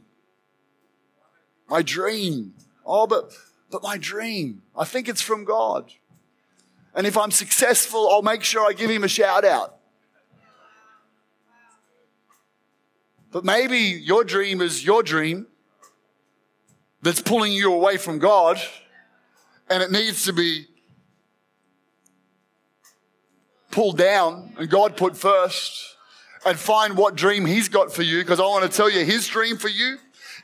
My 1.69 1.81
dream. 1.81 2.53
Oh, 2.85 3.07
but, 3.07 3.31
but 3.71 3.81
my 3.83 3.97
dream. 3.97 4.63
I 4.77 4.85
think 4.85 5.07
it's 5.07 5.21
from 5.21 5.45
God. 5.45 5.91
And 6.93 7.07
if 7.07 7.17
I'm 7.17 7.31
successful, 7.31 8.09
I'll 8.09 8.21
make 8.21 8.43
sure 8.43 8.67
I 8.67 8.73
give 8.73 8.89
him 8.89 9.03
a 9.03 9.07
shout 9.07 9.45
out. 9.45 9.77
But 13.31 13.43
maybe 13.43 13.77
your 13.77 14.23
dream 14.23 14.61
is 14.61 14.85
your 14.85 15.01
dream 15.01 15.47
that's 17.01 17.21
pulling 17.21 17.51
you 17.51 17.73
away 17.73 17.97
from 17.97 18.19
God, 18.19 18.61
and 19.69 19.81
it 19.81 19.91
needs 19.91 20.25
to 20.25 20.33
be 20.33 20.67
pulled 23.71 23.97
down 23.97 24.53
and 24.59 24.69
God 24.69 24.95
put 24.95 25.17
first 25.17 25.92
and 26.45 26.57
find 26.57 26.97
what 26.97 27.15
dream 27.15 27.45
He's 27.45 27.69
got 27.69 27.93
for 27.93 28.03
you. 28.03 28.19
Because 28.19 28.39
I 28.39 28.43
want 28.43 28.69
to 28.69 28.75
tell 28.75 28.89
you, 28.89 29.05
His 29.05 29.27
dream 29.27 29.57
for 29.57 29.69
you 29.69 29.97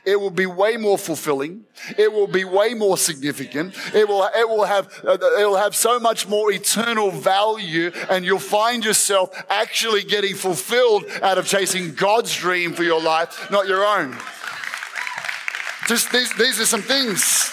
it 0.04 0.18
will 0.18 0.30
be 0.30 0.46
way 0.46 0.76
more 0.76 0.96
fulfilling. 0.96 1.64
It 1.98 2.10
will 2.12 2.26
be 2.26 2.44
way 2.44 2.72
more 2.72 2.96
significant. 2.96 3.74
It 3.94 4.08
will, 4.08 4.24
it 4.34 4.48
will 4.48 4.64
have, 4.64 4.88
it 5.04 5.46
will 5.46 5.56
have 5.56 5.76
so 5.76 6.00
much 6.00 6.26
more 6.26 6.50
eternal 6.50 7.10
value 7.10 7.92
and 8.08 8.24
you'll 8.24 8.38
find 8.38 8.84
yourself 8.84 9.30
actually 9.50 10.02
getting 10.02 10.34
fulfilled 10.34 11.04
out 11.22 11.36
of 11.36 11.46
chasing 11.46 11.94
God's 11.94 12.34
dream 12.34 12.72
for 12.72 12.82
your 12.82 13.00
life, 13.00 13.50
not 13.50 13.68
your 13.68 13.84
own. 13.84 14.16
Just 15.86 16.10
these, 16.12 16.32
these 16.34 16.60
are 16.60 16.66
some 16.66 16.82
things 16.82 17.52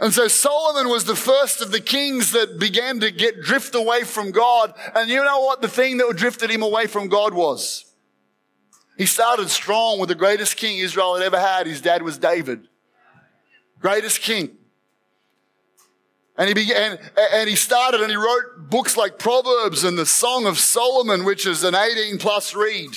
and 0.00 0.14
so 0.14 0.28
Solomon 0.28 0.88
was 0.88 1.04
the 1.04 1.14
first 1.14 1.60
of 1.60 1.72
the 1.72 1.80
kings 1.80 2.32
that 2.32 2.58
began 2.58 3.00
to 3.00 3.10
get 3.10 3.42
drift 3.42 3.74
away 3.74 4.04
from 4.04 4.30
God. 4.30 4.72
And 4.94 5.10
you 5.10 5.22
know 5.22 5.40
what 5.40 5.60
the 5.60 5.68
thing 5.68 5.98
that 5.98 6.16
drifted 6.16 6.50
him 6.50 6.62
away 6.62 6.86
from 6.86 7.08
God 7.08 7.34
was? 7.34 7.84
He 8.96 9.04
started 9.04 9.50
strong 9.50 9.98
with 9.98 10.08
the 10.08 10.14
greatest 10.14 10.56
king 10.56 10.78
Israel 10.78 11.16
had 11.16 11.22
ever 11.22 11.38
had. 11.38 11.66
His 11.66 11.82
dad 11.82 12.02
was 12.02 12.16
David. 12.16 12.66
Greatest 13.78 14.22
king. 14.22 14.56
And 16.38 16.48
he 16.48 16.54
began, 16.54 16.98
and 17.32 17.50
he 17.50 17.56
started 17.56 18.00
and 18.00 18.10
he 18.10 18.16
wrote 18.16 18.70
books 18.70 18.96
like 18.96 19.18
Proverbs 19.18 19.84
and 19.84 19.98
the 19.98 20.06
Song 20.06 20.46
of 20.46 20.58
Solomon, 20.58 21.24
which 21.24 21.46
is 21.46 21.62
an 21.62 21.74
18 21.74 22.16
plus 22.16 22.54
read. 22.54 22.90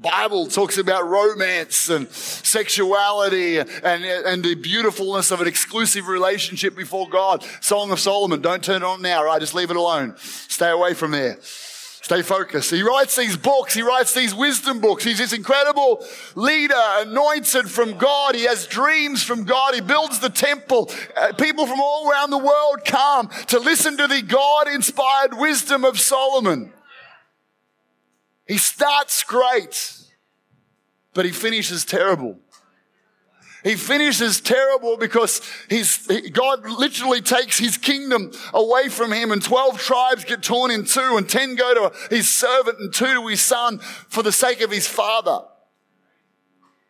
Bible 0.00 0.46
talks 0.46 0.78
about 0.78 1.08
romance 1.08 1.88
and 1.88 2.08
sexuality 2.10 3.58
and, 3.58 3.68
and 3.82 4.44
the 4.44 4.54
beautifulness 4.54 5.32
of 5.32 5.40
an 5.40 5.48
exclusive 5.48 6.06
relationship 6.06 6.76
before 6.76 7.08
God. 7.08 7.44
Song 7.60 7.90
of 7.90 7.98
Solomon, 7.98 8.40
don't 8.40 8.62
turn 8.62 8.82
it 8.82 8.86
on 8.86 9.02
now, 9.02 9.24
right? 9.24 9.40
Just 9.40 9.54
leave 9.54 9.70
it 9.70 9.76
alone. 9.76 10.14
Stay 10.18 10.70
away 10.70 10.94
from 10.94 11.10
there. 11.10 11.38
Stay 11.42 12.22
focused. 12.22 12.70
He 12.70 12.82
writes 12.82 13.16
these 13.16 13.36
books. 13.36 13.74
He 13.74 13.82
writes 13.82 14.14
these 14.14 14.32
wisdom 14.32 14.80
books. 14.80 15.02
He's 15.02 15.18
this 15.18 15.32
incredible 15.32 16.02
leader, 16.36 16.74
anointed 16.76 17.68
from 17.68 17.98
God. 17.98 18.36
He 18.36 18.44
has 18.44 18.68
dreams 18.68 19.24
from 19.24 19.44
God. 19.44 19.74
He 19.74 19.80
builds 19.80 20.20
the 20.20 20.30
temple. 20.30 20.92
Uh, 21.16 21.32
people 21.32 21.66
from 21.66 21.80
all 21.80 22.08
around 22.08 22.30
the 22.30 22.38
world 22.38 22.84
come 22.84 23.28
to 23.48 23.58
listen 23.58 23.96
to 23.96 24.06
the 24.06 24.22
God 24.22 24.68
inspired 24.68 25.34
wisdom 25.34 25.84
of 25.84 25.98
Solomon. 25.98 26.72
He 28.48 28.56
starts 28.56 29.22
great, 29.22 29.92
but 31.12 31.26
he 31.26 31.30
finishes 31.30 31.84
terrible. 31.84 32.38
He 33.62 33.74
finishes 33.74 34.40
terrible 34.40 34.96
because 34.96 35.42
he's, 35.68 36.06
God 36.30 36.64
literally 36.68 37.20
takes 37.20 37.58
his 37.58 37.76
kingdom 37.76 38.32
away 38.54 38.88
from 38.88 39.12
him 39.12 39.30
and 39.32 39.42
12 39.42 39.78
tribes 39.78 40.24
get 40.24 40.42
torn 40.42 40.70
in 40.70 40.84
two 40.84 41.16
and 41.16 41.28
10 41.28 41.56
go 41.56 41.74
to 41.90 42.14
his 42.14 42.32
servant 42.32 42.78
and 42.78 42.94
two 42.94 43.12
to 43.12 43.26
his 43.26 43.42
son 43.42 43.78
for 44.08 44.22
the 44.22 44.32
sake 44.32 44.60
of 44.62 44.70
his 44.70 44.86
father. 44.86 45.40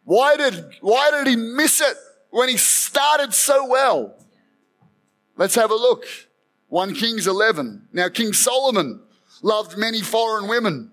Why 0.04 0.36
did, 0.36 0.64
why 0.80 1.10
did 1.10 1.26
he 1.26 1.36
miss 1.36 1.80
it 1.80 1.96
when 2.30 2.48
he 2.48 2.58
started 2.58 3.34
so 3.34 3.66
well? 3.66 4.14
Let's 5.36 5.54
have 5.54 5.70
a 5.70 5.74
look. 5.74 6.04
1 6.68 6.94
Kings 6.94 7.26
11. 7.26 7.88
Now 7.92 8.08
King 8.10 8.34
Solomon 8.34 9.00
loved 9.42 9.76
many 9.78 10.02
foreign 10.02 10.48
women. 10.48 10.92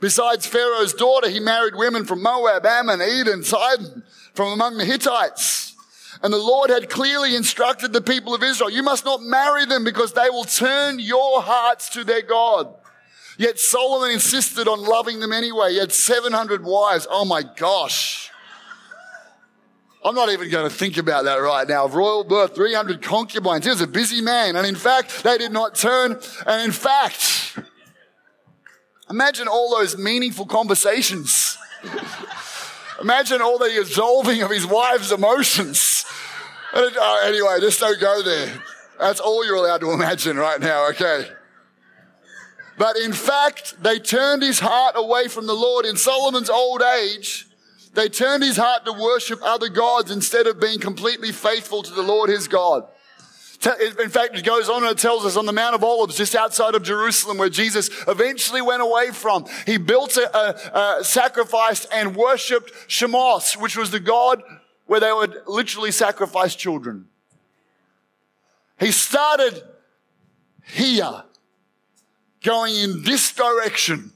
Besides 0.00 0.46
Pharaoh's 0.46 0.94
daughter, 0.94 1.28
he 1.28 1.40
married 1.40 1.74
women 1.74 2.04
from 2.04 2.22
Moab, 2.22 2.64
Ammon, 2.64 3.00
Edom, 3.00 3.42
Sidon, 3.42 4.02
from 4.34 4.52
among 4.52 4.78
the 4.78 4.84
Hittites. 4.84 5.74
And 6.22 6.32
the 6.32 6.38
Lord 6.38 6.70
had 6.70 6.90
clearly 6.90 7.36
instructed 7.36 7.92
the 7.92 8.00
people 8.00 8.34
of 8.34 8.42
Israel, 8.42 8.70
you 8.70 8.82
must 8.82 9.04
not 9.04 9.22
marry 9.22 9.66
them 9.66 9.84
because 9.84 10.12
they 10.12 10.30
will 10.30 10.44
turn 10.44 10.98
your 10.98 11.42
hearts 11.42 11.90
to 11.90 12.04
their 12.04 12.22
God. 12.22 12.74
Yet 13.38 13.60
Solomon 13.60 14.10
insisted 14.10 14.66
on 14.66 14.82
loving 14.82 15.20
them 15.20 15.32
anyway. 15.32 15.72
He 15.72 15.78
had 15.78 15.92
700 15.92 16.64
wives. 16.64 17.06
Oh 17.08 17.24
my 17.24 17.42
gosh. 17.42 18.32
I'm 20.04 20.14
not 20.14 20.30
even 20.30 20.50
going 20.50 20.68
to 20.68 20.74
think 20.74 20.96
about 20.96 21.24
that 21.24 21.36
right 21.36 21.68
now. 21.68 21.84
Of 21.84 21.94
royal 21.94 22.24
birth, 22.24 22.54
300 22.54 23.00
concubines. 23.02 23.64
He 23.64 23.70
was 23.70 23.80
a 23.80 23.86
busy 23.86 24.20
man. 24.20 24.56
And 24.56 24.66
in 24.66 24.74
fact, 24.74 25.22
they 25.22 25.38
did 25.38 25.52
not 25.52 25.76
turn. 25.76 26.18
And 26.46 26.62
in 26.62 26.72
fact, 26.72 27.58
Imagine 29.10 29.48
all 29.48 29.70
those 29.70 29.96
meaningful 29.96 30.46
conversations. 30.46 31.56
Imagine 33.00 33.40
all 33.40 33.58
the 33.58 33.80
absolving 33.80 34.42
of 34.42 34.50
his 34.50 34.66
wife's 34.66 35.12
emotions. 35.12 36.04
Uh, 36.72 37.20
anyway, 37.24 37.58
just 37.60 37.80
don't 37.80 38.00
go 38.00 38.22
there. 38.22 38.62
That's 38.98 39.20
all 39.20 39.44
you're 39.44 39.56
allowed 39.56 39.80
to 39.80 39.92
imagine 39.92 40.36
right 40.36 40.60
now, 40.60 40.88
okay? 40.90 41.28
But 42.76 42.96
in 42.96 43.12
fact, 43.12 43.82
they 43.82 43.98
turned 43.98 44.42
his 44.42 44.60
heart 44.60 44.94
away 44.96 45.28
from 45.28 45.46
the 45.46 45.54
Lord. 45.54 45.86
In 45.86 45.96
Solomon's 45.96 46.50
old 46.50 46.82
age, 46.82 47.46
they 47.94 48.08
turned 48.08 48.42
his 48.42 48.56
heart 48.56 48.84
to 48.84 48.92
worship 48.92 49.40
other 49.42 49.68
gods 49.68 50.10
instead 50.10 50.46
of 50.46 50.60
being 50.60 50.78
completely 50.78 51.32
faithful 51.32 51.82
to 51.82 51.92
the 51.92 52.02
Lord 52.02 52.30
his 52.30 52.46
God. 52.46 52.84
In 53.66 54.08
fact, 54.08 54.38
it 54.38 54.44
goes 54.44 54.68
on 54.68 54.84
and 54.84 54.92
it 54.92 54.98
tells 54.98 55.26
us 55.26 55.36
on 55.36 55.44
the 55.44 55.52
Mount 55.52 55.74
of 55.74 55.82
Olives, 55.82 56.16
just 56.16 56.36
outside 56.36 56.76
of 56.76 56.84
Jerusalem, 56.84 57.38
where 57.38 57.48
Jesus 57.48 57.90
eventually 58.06 58.62
went 58.62 58.82
away 58.82 59.10
from, 59.10 59.46
he 59.66 59.78
built 59.78 60.16
a, 60.16 60.36
a, 60.36 60.98
a 61.00 61.04
sacrifice 61.04 61.84
and 61.86 62.14
worshipped 62.14 62.72
Chemosh, 62.88 63.56
which 63.56 63.76
was 63.76 63.90
the 63.90 63.98
god 63.98 64.42
where 64.86 65.00
they 65.00 65.12
would 65.12 65.42
literally 65.46 65.90
sacrifice 65.90 66.54
children. 66.54 67.06
He 68.78 68.92
started 68.92 69.60
here, 70.62 71.24
going 72.44 72.76
in 72.76 73.02
this 73.02 73.32
direction, 73.32 74.12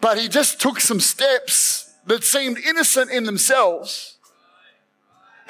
but 0.00 0.16
he 0.16 0.28
just 0.28 0.60
took 0.60 0.80
some 0.80 1.00
steps 1.00 1.92
that 2.06 2.22
seemed 2.22 2.58
innocent 2.58 3.10
in 3.10 3.24
themselves 3.24 4.18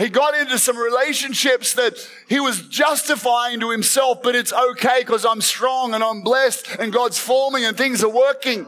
He 0.00 0.08
got 0.08 0.34
into 0.34 0.58
some 0.58 0.78
relationships 0.78 1.74
that 1.74 1.94
he 2.26 2.40
was 2.40 2.62
justifying 2.62 3.60
to 3.60 3.70
himself, 3.70 4.22
but 4.22 4.34
it's 4.34 4.50
okay 4.50 5.00
because 5.00 5.26
I'm 5.26 5.42
strong 5.42 5.92
and 5.92 6.02
I'm 6.02 6.22
blessed 6.22 6.74
and 6.78 6.90
God's 6.90 7.18
forming 7.18 7.66
and 7.66 7.76
things 7.76 8.02
are 8.02 8.08
working. 8.08 8.66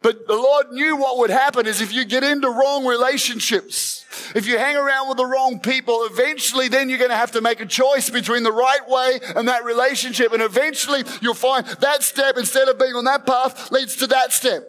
But 0.00 0.26
the 0.26 0.34
Lord 0.34 0.72
knew 0.72 0.96
what 0.96 1.18
would 1.18 1.30
happen 1.30 1.68
is 1.68 1.80
if 1.80 1.92
you 1.94 2.04
get 2.04 2.24
into 2.24 2.50
wrong 2.50 2.84
relationships, 2.84 4.04
if 4.34 4.48
you 4.48 4.58
hang 4.58 4.74
around 4.74 5.06
with 5.08 5.18
the 5.18 5.24
wrong 5.26 5.60
people, 5.60 6.04
eventually 6.10 6.66
then 6.66 6.88
you're 6.88 6.98
going 6.98 7.10
to 7.10 7.16
have 7.16 7.30
to 7.32 7.40
make 7.40 7.60
a 7.60 7.66
choice 7.66 8.10
between 8.10 8.42
the 8.42 8.50
right 8.50 8.88
way 8.88 9.20
and 9.36 9.46
that 9.46 9.64
relationship. 9.64 10.32
And 10.32 10.42
eventually 10.42 11.04
you'll 11.20 11.34
find 11.34 11.64
that 11.64 12.02
step, 12.02 12.36
instead 12.36 12.66
of 12.66 12.76
being 12.76 12.94
on 12.94 13.04
that 13.04 13.24
path, 13.24 13.70
leads 13.70 13.94
to 13.98 14.08
that 14.08 14.32
step. 14.32 14.68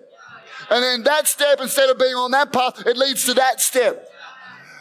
And 0.69 0.83
then 0.83 1.03
that 1.05 1.27
step, 1.27 1.59
instead 1.59 1.89
of 1.89 1.97
being 1.97 2.13
on 2.13 2.29
that 2.31 2.53
path, 2.53 2.85
it 2.85 2.97
leads 2.97 3.25
to 3.25 3.33
that 3.33 3.61
step. 3.61 4.11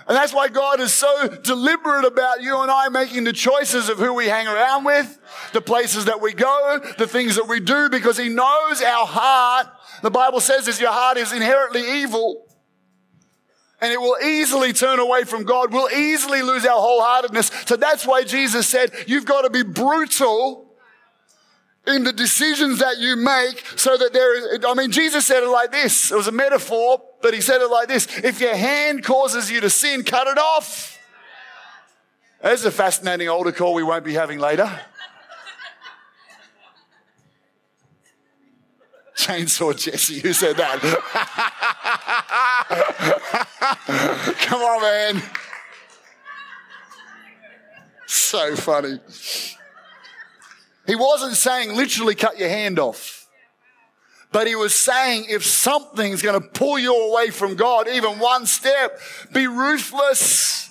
And 0.09 0.17
that's 0.17 0.33
why 0.35 0.49
God 0.49 0.81
is 0.81 0.93
so 0.93 1.29
deliberate 1.29 2.05
about 2.05 2.43
you 2.43 2.61
and 2.61 2.71
I 2.71 2.89
making 2.89 3.25
the 3.25 3.33
choices 3.33 3.89
of 3.89 3.99
who 3.99 4.15
we 4.15 4.27
hang 4.27 4.49
around 4.49 4.85
with, 4.85 5.19
the 5.53 5.61
places 5.61 6.07
that 6.07 6.21
we 6.21 6.33
go, 6.33 6.81
the 6.99 7.07
things 7.07 7.37
that 7.37 7.49
we 7.49 7.61
do, 7.61 7.89
because 7.89 8.19
He 8.19 8.29
knows 8.29 8.83
our 8.83 9.07
heart. 9.07 9.69
The 10.03 10.11
Bible 10.11 10.41
says 10.41 10.67
this, 10.67 10.81
your 10.81 10.91
heart 10.91 11.19
is 11.19 11.33
inherently 11.33 12.03
evil. 12.03 12.47
And 13.81 13.93
it 13.93 14.01
will 14.01 14.17
easily 14.25 14.73
turn 14.73 15.01
away 15.01 15.25
from 15.25 15.45
God. 15.45 15.73
We'll 15.73 15.91
easily 15.91 16.43
lose 16.43 16.65
our 16.65 16.81
wholeheartedness. 16.81 17.69
So 17.69 17.77
that's 17.77 18.07
why 18.07 18.23
Jesus 18.23 18.69
said, 18.69 18.93
you've 19.07 19.25
got 19.25 19.43
to 19.43 19.51
be 19.51 19.65
brutal 19.65 20.72
in 21.87 22.05
the 22.05 22.13
decisions 22.13 22.79
that 22.79 22.99
you 22.99 23.17
make 23.17 23.67
so 23.77 23.97
that 23.97 24.13
there 24.13 24.37
is, 24.37 24.65
I 24.65 24.75
mean, 24.75 24.93
Jesus 24.93 25.27
said 25.27 25.43
it 25.43 25.49
like 25.49 25.73
this. 25.73 26.13
It 26.13 26.17
was 26.17 26.29
a 26.29 26.33
metaphor, 26.33 27.03
but 27.21 27.35
he 27.35 27.41
said 27.41 27.61
it 27.61 27.69
like 27.69 27.89
this. 27.89 28.07
If 28.19 28.41
your 28.41 28.55
hand 28.55 29.03
causes 29.03 29.51
you 29.51 29.61
to 29.61 29.71
sin, 29.71 30.05
cut 30.05 30.29
it 30.29 30.39
off. 30.39 30.99
There's 32.41 32.65
a 32.65 32.71
fascinating 32.71 33.29
altar 33.29 33.53
call 33.53 33.75
we 33.75 33.83
won't 33.83 34.05
be 34.05 34.15
having 34.15 34.39
later. 34.39 34.65
Chainsaw 39.17 39.79
Jesse, 39.79 40.21
who 40.21 40.33
said 40.33 40.57
that? 40.57 40.81
Come 44.39 44.61
on, 44.61 44.83
man. 44.83 45.23
So 48.07 48.57
funny. 48.57 48.99
He 50.93 50.97
wasn't 50.97 51.37
saying 51.37 51.75
literally 51.75 52.15
cut 52.15 52.39
your 52.39 52.51
hand 52.51 52.79
off. 52.79 53.27
But 54.31 54.47
he 54.47 54.55
was 54.55 54.75
saying 54.75 55.25
if 55.31 55.43
something's 55.43 56.21
going 56.21 56.39
to 56.39 56.47
pull 56.47 56.79
you 56.79 56.95
away 56.95 57.31
from 57.31 57.55
God, 57.55 57.89
even 57.89 58.19
one 58.19 58.45
step, 58.45 59.01
be 59.33 59.47
ruthless. 59.47 60.69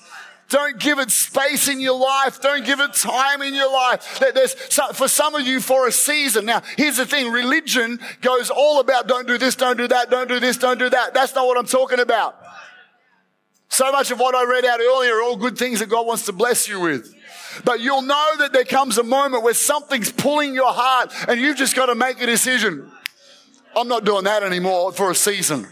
Don't 0.49 0.77
give 0.79 0.99
it 0.99 1.09
space 1.09 1.67
in 1.67 1.79
your 1.79 1.97
life. 1.97 2.39
Don't 2.39 2.63
give 2.63 2.79
it 2.79 2.93
time 2.93 3.41
in 3.41 3.55
your 3.55 3.73
life. 3.73 4.19
There's 4.19 4.53
for 4.93 5.07
some 5.07 5.33
of 5.33 5.41
you 5.41 5.59
for 5.59 5.87
a 5.87 5.91
season. 5.91 6.45
Now, 6.45 6.61
here's 6.77 6.97
the 6.97 7.07
thing. 7.07 7.31
Religion 7.31 7.99
goes 8.21 8.51
all 8.51 8.79
about 8.79 9.07
don't 9.07 9.27
do 9.27 9.39
this, 9.39 9.55
don't 9.55 9.75
do 9.75 9.87
that, 9.87 10.11
don't 10.11 10.27
do 10.27 10.39
this, 10.39 10.55
don't 10.57 10.77
do 10.77 10.91
that. 10.91 11.15
That's 11.15 11.33
not 11.33 11.47
what 11.47 11.57
I'm 11.57 11.65
talking 11.65 11.99
about. 11.99 12.35
So 13.69 13.91
much 13.91 14.11
of 14.11 14.19
what 14.19 14.35
I 14.35 14.43
read 14.43 14.65
out 14.65 14.81
earlier 14.81 15.15
are 15.15 15.23
all 15.23 15.35
good 15.35 15.57
things 15.57 15.79
that 15.79 15.89
God 15.89 16.05
wants 16.05 16.27
to 16.27 16.31
bless 16.31 16.67
you 16.67 16.79
with. 16.79 17.11
But 17.65 17.79
you'll 17.79 18.01
know 18.01 18.31
that 18.39 18.53
there 18.53 18.65
comes 18.65 18.97
a 18.97 19.03
moment 19.03 19.43
where 19.43 19.53
something's 19.53 20.11
pulling 20.11 20.53
your 20.53 20.71
heart 20.71 21.13
and 21.27 21.39
you've 21.39 21.57
just 21.57 21.75
got 21.75 21.87
to 21.87 21.95
make 21.95 22.21
a 22.21 22.25
decision. 22.25 22.89
I'm 23.75 23.87
not 23.87 24.03
doing 24.03 24.25
that 24.25 24.43
anymore 24.43 24.91
for 24.91 25.11
a 25.11 25.15
season. 25.15 25.67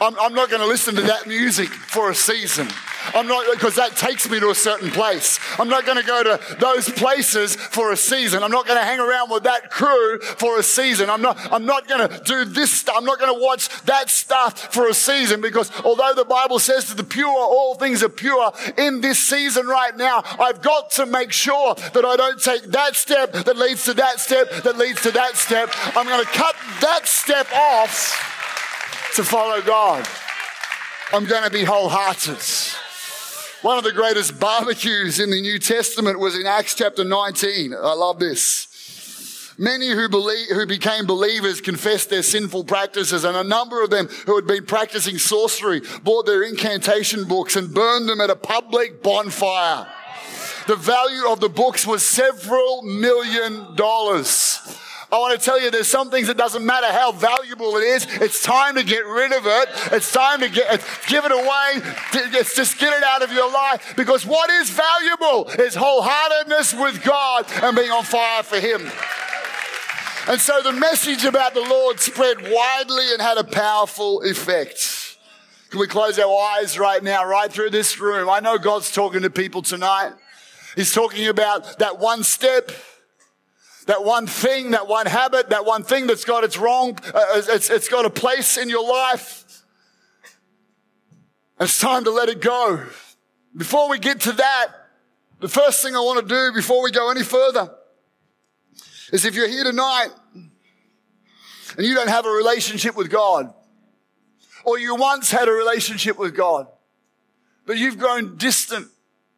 I'm, 0.00 0.18
I'm 0.18 0.34
not 0.34 0.48
going 0.48 0.62
to 0.62 0.66
listen 0.68 0.94
to 0.96 1.02
that 1.02 1.26
music 1.26 1.68
for 1.68 2.10
a 2.10 2.14
season. 2.14 2.68
I'm 3.14 3.26
not, 3.26 3.46
because 3.52 3.74
that 3.76 3.96
takes 3.96 4.28
me 4.28 4.40
to 4.40 4.50
a 4.50 4.54
certain 4.54 4.90
place. 4.90 5.38
I'm 5.58 5.68
not 5.68 5.84
going 5.84 5.98
to 5.98 6.06
go 6.06 6.22
to 6.22 6.56
those 6.56 6.88
places 6.88 7.56
for 7.56 7.92
a 7.92 7.96
season. 7.96 8.42
I'm 8.42 8.50
not 8.50 8.66
going 8.66 8.78
to 8.78 8.84
hang 8.84 9.00
around 9.00 9.30
with 9.30 9.44
that 9.44 9.70
crew 9.70 10.20
for 10.20 10.58
a 10.58 10.62
season. 10.62 11.10
I'm 11.10 11.22
not, 11.22 11.38
I'm 11.52 11.66
not 11.66 11.88
going 11.88 12.08
to 12.08 12.22
do 12.24 12.44
this 12.44 12.70
stuff. 12.70 12.94
I'm 12.96 13.04
not 13.04 13.18
going 13.18 13.34
to 13.34 13.40
watch 13.40 13.68
that 13.82 14.10
stuff 14.10 14.72
for 14.72 14.86
a 14.88 14.94
season 14.94 15.40
because 15.40 15.70
although 15.84 16.12
the 16.14 16.24
Bible 16.24 16.58
says 16.58 16.86
to 16.86 16.94
the 16.94 17.04
pure, 17.04 17.28
all 17.28 17.74
things 17.74 18.02
are 18.02 18.08
pure 18.08 18.52
in 18.78 19.00
this 19.00 19.18
season 19.18 19.66
right 19.66 19.96
now, 19.96 20.22
I've 20.38 20.62
got 20.62 20.90
to 20.92 21.06
make 21.06 21.32
sure 21.32 21.74
that 21.74 22.04
I 22.04 22.16
don't 22.16 22.40
take 22.40 22.62
that 22.64 22.96
step 22.96 23.32
that 23.32 23.56
leads 23.56 23.84
to 23.84 23.94
that 23.94 24.20
step 24.20 24.50
that 24.62 24.78
leads 24.78 25.02
to 25.02 25.10
that 25.12 25.36
step. 25.36 25.70
I'm 25.96 26.06
going 26.06 26.24
to 26.24 26.30
cut 26.30 26.54
that 26.80 27.06
step 27.06 27.46
off 27.52 28.39
to 29.14 29.24
follow 29.24 29.60
God. 29.62 30.06
I'm 31.12 31.24
going 31.24 31.44
to 31.44 31.50
be 31.50 31.64
wholehearted. 31.64 32.38
One 33.62 33.76
of 33.76 33.84
the 33.84 33.92
greatest 33.92 34.38
barbecues 34.38 35.18
in 35.18 35.30
the 35.30 35.40
New 35.40 35.58
Testament 35.58 36.18
was 36.18 36.38
in 36.38 36.46
Acts 36.46 36.74
chapter 36.74 37.04
19. 37.04 37.74
I 37.74 37.92
love 37.94 38.18
this. 38.18 39.54
Many 39.58 39.90
who 39.90 40.08
believe, 40.08 40.48
who 40.48 40.66
became 40.66 41.04
believers 41.04 41.60
confessed 41.60 42.08
their 42.08 42.22
sinful 42.22 42.64
practices 42.64 43.24
and 43.24 43.36
a 43.36 43.44
number 43.44 43.82
of 43.82 43.90
them 43.90 44.06
who 44.24 44.36
had 44.36 44.46
been 44.46 44.64
practicing 44.64 45.18
sorcery 45.18 45.82
bought 46.02 46.24
their 46.24 46.42
incantation 46.42 47.24
books 47.24 47.56
and 47.56 47.74
burned 47.74 48.08
them 48.08 48.22
at 48.22 48.30
a 48.30 48.36
public 48.36 49.02
bonfire. 49.02 49.86
The 50.66 50.76
value 50.76 51.28
of 51.28 51.40
the 51.40 51.50
books 51.50 51.86
was 51.86 52.06
several 52.06 52.82
million 52.82 53.74
dollars. 53.76 54.60
I 55.12 55.18
want 55.18 55.38
to 55.38 55.44
tell 55.44 55.60
you 55.60 55.70
there's 55.70 55.88
some 55.88 56.10
things 56.10 56.28
that 56.28 56.36
doesn't 56.36 56.64
matter 56.64 56.86
how 56.86 57.10
valuable 57.10 57.76
it 57.76 57.82
is. 57.82 58.06
It's 58.20 58.42
time 58.42 58.76
to 58.76 58.84
get 58.84 59.04
rid 59.06 59.32
of 59.32 59.44
it. 59.44 59.68
It's 59.92 60.12
time 60.12 60.40
to 60.40 60.48
get, 60.48 60.84
give 61.08 61.24
it 61.24 61.32
away. 61.32 61.82
Just 62.54 62.78
get 62.78 62.92
it 62.92 63.02
out 63.02 63.22
of 63.22 63.32
your 63.32 63.50
life 63.52 63.94
because 63.96 64.24
what 64.24 64.50
is 64.50 64.70
valuable 64.70 65.48
is 65.50 65.74
wholeheartedness 65.74 66.80
with 66.80 67.02
God 67.02 67.46
and 67.62 67.76
being 67.76 67.90
on 67.90 68.04
fire 68.04 68.44
for 68.44 68.60
Him. 68.60 68.82
And 70.28 70.40
so 70.40 70.60
the 70.62 70.72
message 70.72 71.24
about 71.24 71.54
the 71.54 71.60
Lord 71.60 71.98
spread 71.98 72.36
widely 72.42 73.12
and 73.12 73.20
had 73.20 73.36
a 73.36 73.44
powerful 73.44 74.22
effect. 74.22 75.16
Can 75.70 75.80
we 75.80 75.88
close 75.88 76.18
our 76.18 76.56
eyes 76.56 76.78
right 76.78 77.02
now, 77.02 77.24
right 77.24 77.52
through 77.52 77.70
this 77.70 77.98
room? 77.98 78.28
I 78.28 78.38
know 78.38 78.58
God's 78.58 78.92
talking 78.92 79.22
to 79.22 79.30
people 79.30 79.62
tonight. 79.62 80.12
He's 80.76 80.92
talking 80.92 81.26
about 81.26 81.78
that 81.78 81.98
one 81.98 82.22
step 82.22 82.70
that 83.86 84.04
one 84.04 84.26
thing, 84.26 84.72
that 84.72 84.86
one 84.86 85.06
habit, 85.06 85.50
that 85.50 85.64
one 85.64 85.82
thing 85.82 86.06
that's 86.06 86.24
got 86.24 86.44
its 86.44 86.56
wrong, 86.56 86.98
uh, 87.14 87.42
it's, 87.48 87.70
it's 87.70 87.88
got 87.88 88.04
a 88.04 88.10
place 88.10 88.56
in 88.56 88.68
your 88.68 88.86
life. 88.86 89.62
It's 91.58 91.78
time 91.78 92.04
to 92.04 92.10
let 92.10 92.28
it 92.28 92.40
go. 92.40 92.84
Before 93.56 93.90
we 93.90 93.98
get 93.98 94.20
to 94.22 94.32
that, 94.32 94.68
the 95.40 95.48
first 95.48 95.82
thing 95.82 95.96
I 95.96 96.00
want 96.00 96.26
to 96.26 96.34
do 96.34 96.52
before 96.54 96.82
we 96.82 96.90
go 96.90 97.10
any 97.10 97.22
further 97.22 97.74
is 99.12 99.24
if 99.24 99.34
you're 99.34 99.48
here 99.48 99.64
tonight 99.64 100.08
and 100.34 101.86
you 101.86 101.94
don't 101.94 102.08
have 102.08 102.26
a 102.26 102.30
relationship 102.30 102.96
with 102.96 103.10
God, 103.10 103.52
or 104.64 104.78
you 104.78 104.94
once 104.94 105.30
had 105.30 105.48
a 105.48 105.52
relationship 105.52 106.18
with 106.18 106.36
God, 106.36 106.66
but 107.66 107.78
you've 107.78 107.98
grown 107.98 108.36
distant, 108.36 108.88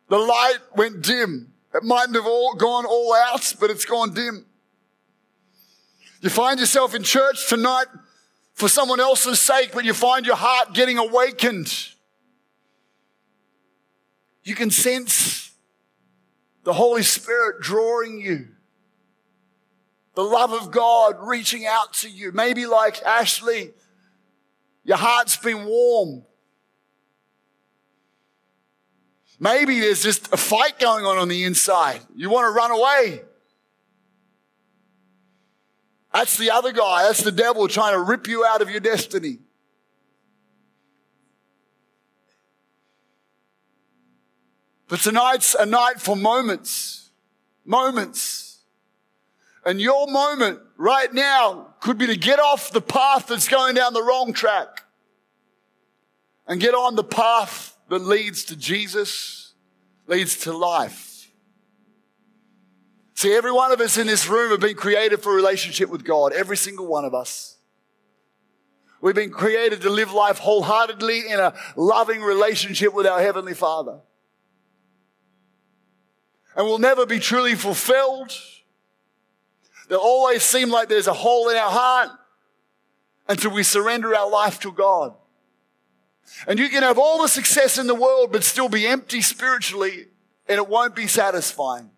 the 0.09 0.19
light 0.19 0.59
went 0.75 1.03
dim, 1.03 1.52
it 1.75 1.83
mightn't 1.83 2.15
have 2.15 2.27
all 2.27 2.55
gone 2.55 2.85
all 2.85 3.15
out, 3.15 3.55
but 3.59 3.71
it's 3.71 3.85
gone 3.85 4.13
dim. 4.13 4.47
You 6.21 6.31
find 6.31 6.61
yourself 6.61 6.95
in 6.95 7.03
church 7.03 7.49
tonight 7.49 7.87
for 8.55 8.69
someone 8.69 9.01
else's 9.01 9.41
sake, 9.41 9.71
but 9.73 9.85
you 9.85 9.95
find 9.95 10.27
your 10.27 10.37
heart 10.37 10.75
getting 10.75 10.99
awakened. 10.99 11.89
You 14.45 14.55
can 14.55 14.71
sense 14.71 15.53
the 16.65 16.73
Holy 16.73 17.03
Spirit 17.03 17.61
drawing 17.61 18.21
you. 18.21 18.49
The 20.15 20.23
love 20.23 20.53
of 20.53 20.71
God 20.71 21.17
reaching 21.21 21.67
out 21.67 21.95
to 21.95 22.09
you. 22.09 22.33
Maybe 22.33 22.67
like 22.67 23.03
Ashley, 23.03 23.71
your 24.85 24.99
heart's 24.99 25.37
been 25.37 25.65
warm 25.65 26.25
Maybe 29.43 29.81
there's 29.81 30.05
just 30.05 30.33
a 30.33 30.37
fight 30.37 30.79
going 30.79 31.05
on 31.05 31.19
on 31.19 31.27
the 31.27 31.43
inside. 31.43 32.01
You 32.15 32.31
want 32.31 32.45
to 32.45 32.51
run 32.51 32.71
away. 32.71 33.23
That's 36.15 36.37
the 36.37 36.53
other 36.53 36.71
guy. 36.71 37.03
That's 37.03 37.25
the 37.25 37.33
devil 37.33 37.67
trying 37.67 37.95
to 37.95 37.99
rip 37.99 38.29
you 38.29 38.45
out 38.45 38.63
of 38.63 38.71
your 38.71 38.79
destiny. 38.79 39.39
But 44.87 45.01
tonight's 45.01 45.57
a 45.57 45.67
night 45.67 46.01
for 46.01 46.15
moments. 46.15 47.11
Moments. 47.65 48.61
And 49.67 49.81
your 49.81 50.07
moment 50.07 50.61
right 50.77 51.13
now 51.13 51.75
could 51.81 51.99
be 51.99 52.07
to 52.07 52.17
get 52.17 52.39
off 52.39 52.71
the 52.71 52.81
path 52.81 53.27
that's 53.27 53.49
going 53.49 53.75
down 53.75 53.93
the 53.93 54.05
wrong 54.05 54.33
track 54.33 54.85
and 56.47 56.61
get 56.61 56.75
on 56.75 56.95
the 56.95 57.03
path 57.03 57.72
that 57.93 58.07
leads 58.07 58.45
to 58.45 58.57
Jesus, 58.57 59.53
leads 60.07 60.39
to 60.39 60.57
life. 60.57 61.29
See, 63.13 63.35
every 63.35 63.53
one 63.53 63.71
of 63.71 63.83
us 63.83 63.99
in 63.99 64.07
this 64.07 64.27
room 64.27 64.51
have 64.51 64.61
been 64.61 64.77
created 64.77 65.23
for 65.23 65.33
a 65.33 65.37
relationship 65.37 65.91
with 65.91 66.03
God, 66.03 66.33
every 66.33 66.57
single 66.57 66.87
one 66.87 67.05
of 67.05 67.15
us. 67.15 67.59
We've 69.03 69.15
been 69.15 69.31
created 69.31 69.83
to 69.83 69.91
live 69.91 70.11
life 70.11 70.39
wholeheartedly 70.39 71.29
in 71.29 71.39
a 71.39 71.53
loving 71.77 72.23
relationship 72.23 72.95
with 72.95 73.07
our 73.07 73.21
Heavenly 73.21 73.53
Father. 73.53 74.01
And 76.57 76.67
we'll 76.67 76.79
never 76.79 77.05
be 77.05 77.19
truly 77.19 77.57
fulfilled. 77.57 78.33
There'll 79.91 80.03
always 80.03 80.43
seem 80.43 80.71
like 80.71 80.89
there's 80.89 81.09
a 81.09 81.13
hole 81.13 81.51
in 81.51 81.59
our 81.59 81.71
heart 81.71 82.09
until 83.29 83.51
we 83.51 83.63
surrender 83.63 84.17
our 84.17 84.31
life 84.31 84.61
to 84.61 84.73
God. 84.73 85.15
And 86.47 86.59
you 86.59 86.69
can 86.69 86.83
have 86.83 86.99
all 86.99 87.23
the 87.23 87.29
success 87.29 87.79
in 87.79 87.87
the 87.87 87.95
world, 87.95 88.33
but 88.33 88.45
still 88.45 88.69
be 88.69 88.87
empty 88.87 89.21
spiritually, 89.21 90.09
and 90.49 90.59
it 90.59 90.69
won't 90.69 90.97
be 90.97 91.07
satisfying. 91.07 91.91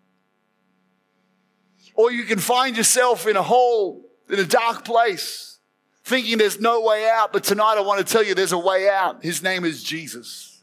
Or 1.95 2.11
you 2.11 2.23
can 2.23 2.39
find 2.39 2.75
yourself 2.75 3.25
in 3.27 3.37
a 3.37 3.41
hole, 3.41 4.05
in 4.29 4.39
a 4.39 4.45
dark 4.45 4.85
place, 4.85 5.59
thinking 6.03 6.37
there's 6.37 6.59
no 6.59 6.81
way 6.81 7.09
out. 7.09 7.31
But 7.31 7.43
tonight 7.43 7.75
I 7.77 7.81
want 7.81 8.05
to 8.05 8.11
tell 8.11 8.23
you 8.23 8.35
there's 8.35 8.51
a 8.51 8.57
way 8.57 8.89
out. 8.89 9.23
His 9.23 9.41
name 9.41 9.63
is 9.65 9.81
Jesus. 9.81 10.61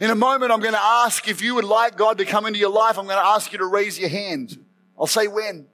In 0.00 0.10
a 0.10 0.14
moment, 0.14 0.52
I'm 0.52 0.60
going 0.60 0.74
to 0.74 0.80
ask 0.80 1.28
if 1.28 1.42
you 1.42 1.54
would 1.56 1.64
like 1.64 1.96
God 1.96 2.18
to 2.18 2.24
come 2.24 2.46
into 2.46 2.58
your 2.58 2.70
life. 2.70 2.98
I'm 2.98 3.06
going 3.06 3.18
to 3.18 3.26
ask 3.26 3.52
you 3.52 3.58
to 3.58 3.66
raise 3.66 3.98
your 3.98 4.08
hand. 4.08 4.64
I'll 4.98 5.06
say 5.06 5.28
when. 5.28 5.66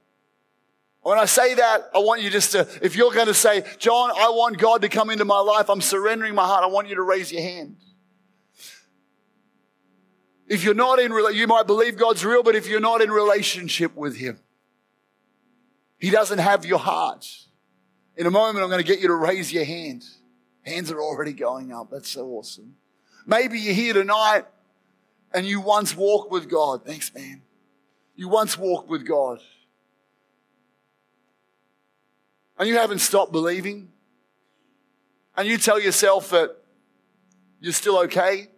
When 1.06 1.20
I 1.20 1.26
say 1.26 1.54
that, 1.54 1.88
I 1.94 1.98
want 2.00 2.22
you 2.22 2.30
just 2.30 2.50
to, 2.50 2.66
if 2.82 2.96
you're 2.96 3.12
going 3.12 3.28
to 3.28 3.34
say, 3.34 3.64
John, 3.78 4.10
I 4.10 4.28
want 4.30 4.58
God 4.58 4.82
to 4.82 4.88
come 4.88 5.08
into 5.08 5.24
my 5.24 5.38
life, 5.38 5.70
I'm 5.70 5.80
surrendering 5.80 6.34
my 6.34 6.44
heart, 6.44 6.64
I 6.64 6.66
want 6.66 6.88
you 6.88 6.96
to 6.96 7.02
raise 7.02 7.30
your 7.30 7.42
hand. 7.42 7.76
If 10.48 10.64
you're 10.64 10.74
not 10.74 10.98
in, 10.98 11.12
you 11.32 11.46
might 11.46 11.68
believe 11.68 11.96
God's 11.96 12.24
real, 12.24 12.42
but 12.42 12.56
if 12.56 12.66
you're 12.66 12.80
not 12.80 13.02
in 13.02 13.12
relationship 13.12 13.94
with 13.94 14.16
Him, 14.16 14.40
He 15.96 16.10
doesn't 16.10 16.40
have 16.40 16.66
your 16.66 16.80
heart. 16.80 17.24
In 18.16 18.26
a 18.26 18.30
moment, 18.32 18.64
I'm 18.64 18.68
going 18.68 18.82
to 18.82 18.86
get 18.86 18.98
you 18.98 19.06
to 19.06 19.14
raise 19.14 19.52
your 19.52 19.64
hand. 19.64 20.02
Hands 20.62 20.90
are 20.90 21.00
already 21.00 21.34
going 21.34 21.72
up. 21.72 21.88
That's 21.88 22.10
so 22.10 22.26
awesome. 22.30 22.74
Maybe 23.24 23.60
you're 23.60 23.74
here 23.74 23.94
tonight 23.94 24.46
and 25.32 25.46
you 25.46 25.60
once 25.60 25.96
walked 25.96 26.32
with 26.32 26.50
God. 26.50 26.84
Thanks, 26.84 27.14
man. 27.14 27.42
You 28.16 28.28
once 28.28 28.58
walked 28.58 28.88
with 28.88 29.06
God. 29.06 29.38
And 32.58 32.68
you 32.68 32.76
haven't 32.76 33.00
stopped 33.00 33.32
believing. 33.32 33.90
And 35.36 35.46
you 35.46 35.58
tell 35.58 35.78
yourself 35.78 36.30
that 36.30 36.56
you're 37.60 37.72
still 37.72 37.98
okay. 38.00 38.48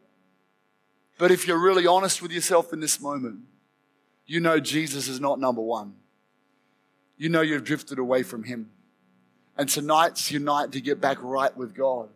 But 1.19 1.31
if 1.31 1.47
you're 1.47 1.59
really 1.59 1.87
honest 1.87 2.23
with 2.23 2.31
yourself 2.31 2.73
in 2.73 2.81
this 2.81 3.01
moment, 3.01 3.41
you 4.27 4.41
know 4.41 4.61
Jesus 4.61 5.09
is 5.09 5.21
not 5.21 5.41
number 5.41 5.61
one. 5.61 5.95
You 7.17 7.29
know 7.29 7.41
you've 7.41 7.65
drifted 7.65 7.99
away 7.99 8.23
from 8.23 8.45
Him. 8.45 8.71
And 9.57 9.69
tonight's 9.69 10.31
your 10.31 10.41
night 10.41 10.71
to 10.73 10.81
get 10.81 11.01
back 11.01 11.19
right 11.21 11.55
with 11.57 11.75
God. 11.75 12.11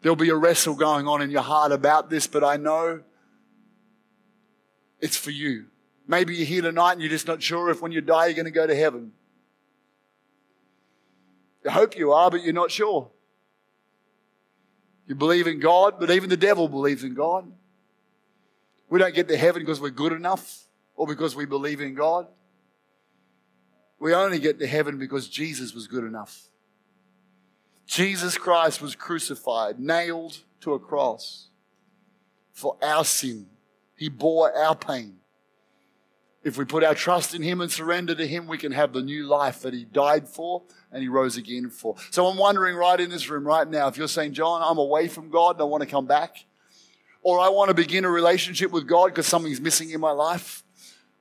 There'll 0.00 0.14
be 0.14 0.30
a 0.30 0.36
wrestle 0.36 0.74
going 0.74 1.08
on 1.08 1.22
in 1.22 1.30
your 1.30 1.42
heart 1.42 1.72
about 1.72 2.10
this, 2.10 2.28
but 2.28 2.44
I 2.44 2.56
know 2.56 3.02
it's 5.00 5.16
for 5.16 5.30
you. 5.30 5.66
Maybe 6.06 6.36
you're 6.36 6.46
here 6.46 6.62
tonight 6.62 6.92
and 6.92 7.00
you're 7.00 7.10
just 7.10 7.26
not 7.26 7.42
sure 7.42 7.70
if 7.70 7.82
when 7.82 7.90
you 7.90 8.00
die 8.00 8.26
you're 8.26 8.34
going 8.34 8.44
to 8.44 8.52
go 8.52 8.66
to 8.66 8.74
heaven. 8.74 9.12
You 11.64 11.70
hope 11.70 11.96
you 11.96 12.12
are, 12.12 12.30
but 12.30 12.42
you're 12.42 12.52
not 12.52 12.70
sure. 12.70 13.10
You 15.06 15.14
believe 15.14 15.46
in 15.46 15.60
God, 15.60 16.00
but 16.00 16.10
even 16.10 16.30
the 16.30 16.36
devil 16.36 16.68
believes 16.68 17.04
in 17.04 17.14
God. 17.14 17.50
We 18.88 18.98
don't 18.98 19.14
get 19.14 19.28
to 19.28 19.36
heaven 19.36 19.62
because 19.62 19.80
we're 19.80 19.90
good 19.90 20.12
enough 20.12 20.66
or 20.96 21.06
because 21.06 21.34
we 21.34 21.46
believe 21.46 21.80
in 21.80 21.94
God. 21.94 22.26
We 23.98 24.14
only 24.14 24.38
get 24.38 24.58
to 24.58 24.66
heaven 24.66 24.98
because 24.98 25.28
Jesus 25.28 25.74
was 25.74 25.86
good 25.86 26.04
enough. 26.04 26.48
Jesus 27.86 28.36
Christ 28.36 28.80
was 28.80 28.94
crucified, 28.94 29.78
nailed 29.78 30.38
to 30.60 30.74
a 30.74 30.78
cross 30.78 31.48
for 32.52 32.76
our 32.82 33.04
sin. 33.04 33.46
He 33.96 34.08
bore 34.08 34.52
our 34.56 34.74
pain. 34.74 35.21
If 36.44 36.58
we 36.58 36.64
put 36.64 36.82
our 36.82 36.94
trust 36.94 37.34
in 37.34 37.42
Him 37.42 37.60
and 37.60 37.70
surrender 37.70 38.14
to 38.14 38.26
Him, 38.26 38.48
we 38.48 38.58
can 38.58 38.72
have 38.72 38.92
the 38.92 39.02
new 39.02 39.26
life 39.26 39.60
that 39.62 39.72
He 39.72 39.84
died 39.84 40.28
for 40.28 40.62
and 40.90 41.02
He 41.02 41.08
rose 41.08 41.36
again 41.36 41.70
for. 41.70 41.94
So 42.10 42.26
I'm 42.26 42.36
wondering 42.36 42.76
right 42.76 42.98
in 42.98 43.10
this 43.10 43.28
room 43.28 43.46
right 43.46 43.68
now, 43.68 43.86
if 43.88 43.96
you're 43.96 44.08
saying, 44.08 44.32
John, 44.32 44.60
I'm 44.64 44.78
away 44.78 45.08
from 45.08 45.30
God 45.30 45.56
and 45.56 45.62
I 45.62 45.64
want 45.64 45.82
to 45.82 45.88
come 45.88 46.06
back, 46.06 46.44
or 47.22 47.38
I 47.38 47.48
want 47.48 47.68
to 47.68 47.74
begin 47.74 48.04
a 48.04 48.10
relationship 48.10 48.72
with 48.72 48.88
God 48.88 49.06
because 49.08 49.26
something's 49.26 49.60
missing 49.60 49.90
in 49.90 50.00
my 50.00 50.10
life, 50.10 50.64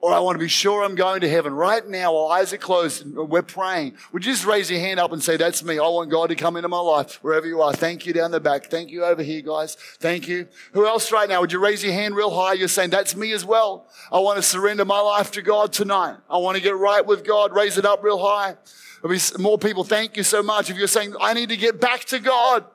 or 0.01 0.11
I 0.11 0.19
want 0.19 0.35
to 0.35 0.39
be 0.39 0.47
sure 0.47 0.83
I'm 0.83 0.95
going 0.95 1.21
to 1.21 1.29
heaven. 1.29 1.53
Right 1.53 1.87
now, 1.87 2.13
while 2.13 2.29
eyes 2.29 2.51
are 2.51 2.57
closed 2.57 3.05
we're 3.15 3.43
praying, 3.43 3.93
would 4.11 4.25
you 4.25 4.31
just 4.31 4.45
raise 4.45 4.69
your 4.69 4.79
hand 4.79 4.99
up 4.99 5.11
and 5.11 5.23
say, 5.23 5.37
That's 5.37 5.63
me. 5.63 5.77
I 5.77 5.87
want 5.87 6.09
God 6.09 6.29
to 6.29 6.35
come 6.35 6.55
into 6.57 6.67
my 6.67 6.79
life 6.79 7.19
wherever 7.21 7.45
you 7.45 7.61
are. 7.61 7.71
Thank 7.71 8.05
you 8.05 8.13
down 8.13 8.31
the 8.31 8.39
back. 8.39 8.65
Thank 8.65 8.89
you 8.89 9.05
over 9.05 9.21
here, 9.21 9.41
guys. 9.41 9.75
Thank 9.99 10.27
you. 10.27 10.47
Who 10.73 10.87
else 10.87 11.11
right 11.11 11.29
now? 11.29 11.41
Would 11.41 11.51
you 11.51 11.59
raise 11.59 11.83
your 11.83 11.93
hand 11.93 12.15
real 12.15 12.31
high? 12.31 12.53
You're 12.53 12.67
saying, 12.67 12.89
That's 12.89 13.15
me 13.15 13.31
as 13.31 13.45
well. 13.45 13.87
I 14.11 14.19
want 14.19 14.37
to 14.37 14.43
surrender 14.43 14.85
my 14.85 14.99
life 14.99 15.31
to 15.31 15.41
God 15.41 15.71
tonight. 15.71 16.17
I 16.29 16.37
want 16.37 16.57
to 16.57 16.63
get 16.63 16.75
right 16.75 17.05
with 17.05 17.23
God. 17.23 17.53
Raise 17.55 17.77
it 17.77 17.85
up 17.85 18.03
real 18.03 18.19
high. 18.19 18.55
There'll 19.01 19.15
be 19.15 19.41
more 19.41 19.57
people. 19.57 19.83
Thank 19.83 20.17
you 20.17 20.23
so 20.23 20.41
much. 20.41 20.69
If 20.69 20.77
you're 20.77 20.87
saying, 20.87 21.15
I 21.21 21.33
need 21.33 21.49
to 21.49 21.57
get 21.57 21.79
back 21.79 22.05
to 22.05 22.19
God. 22.19 22.65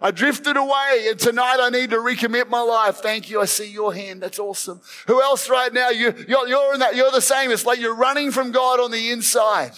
I 0.00 0.10
drifted 0.10 0.56
away 0.56 1.06
and 1.08 1.18
tonight 1.18 1.58
I 1.60 1.70
need 1.70 1.90
to 1.90 1.96
recommit 1.96 2.48
my 2.48 2.60
life. 2.60 2.96
Thank 2.96 3.30
you. 3.30 3.40
I 3.40 3.46
see 3.46 3.70
your 3.70 3.94
hand. 3.94 4.22
That's 4.22 4.38
awesome. 4.38 4.80
Who 5.06 5.22
else 5.22 5.48
right 5.48 5.72
now? 5.72 5.90
You, 5.90 6.14
you're, 6.28 6.46
you're 6.48 6.74
in 6.74 6.80
that, 6.80 6.96
you're 6.96 7.10
the 7.10 7.20
same. 7.20 7.50
It's 7.50 7.64
like 7.64 7.80
you're 7.80 7.94
running 7.94 8.30
from 8.30 8.52
God 8.52 8.80
on 8.80 8.90
the 8.90 9.10
inside. 9.10 9.72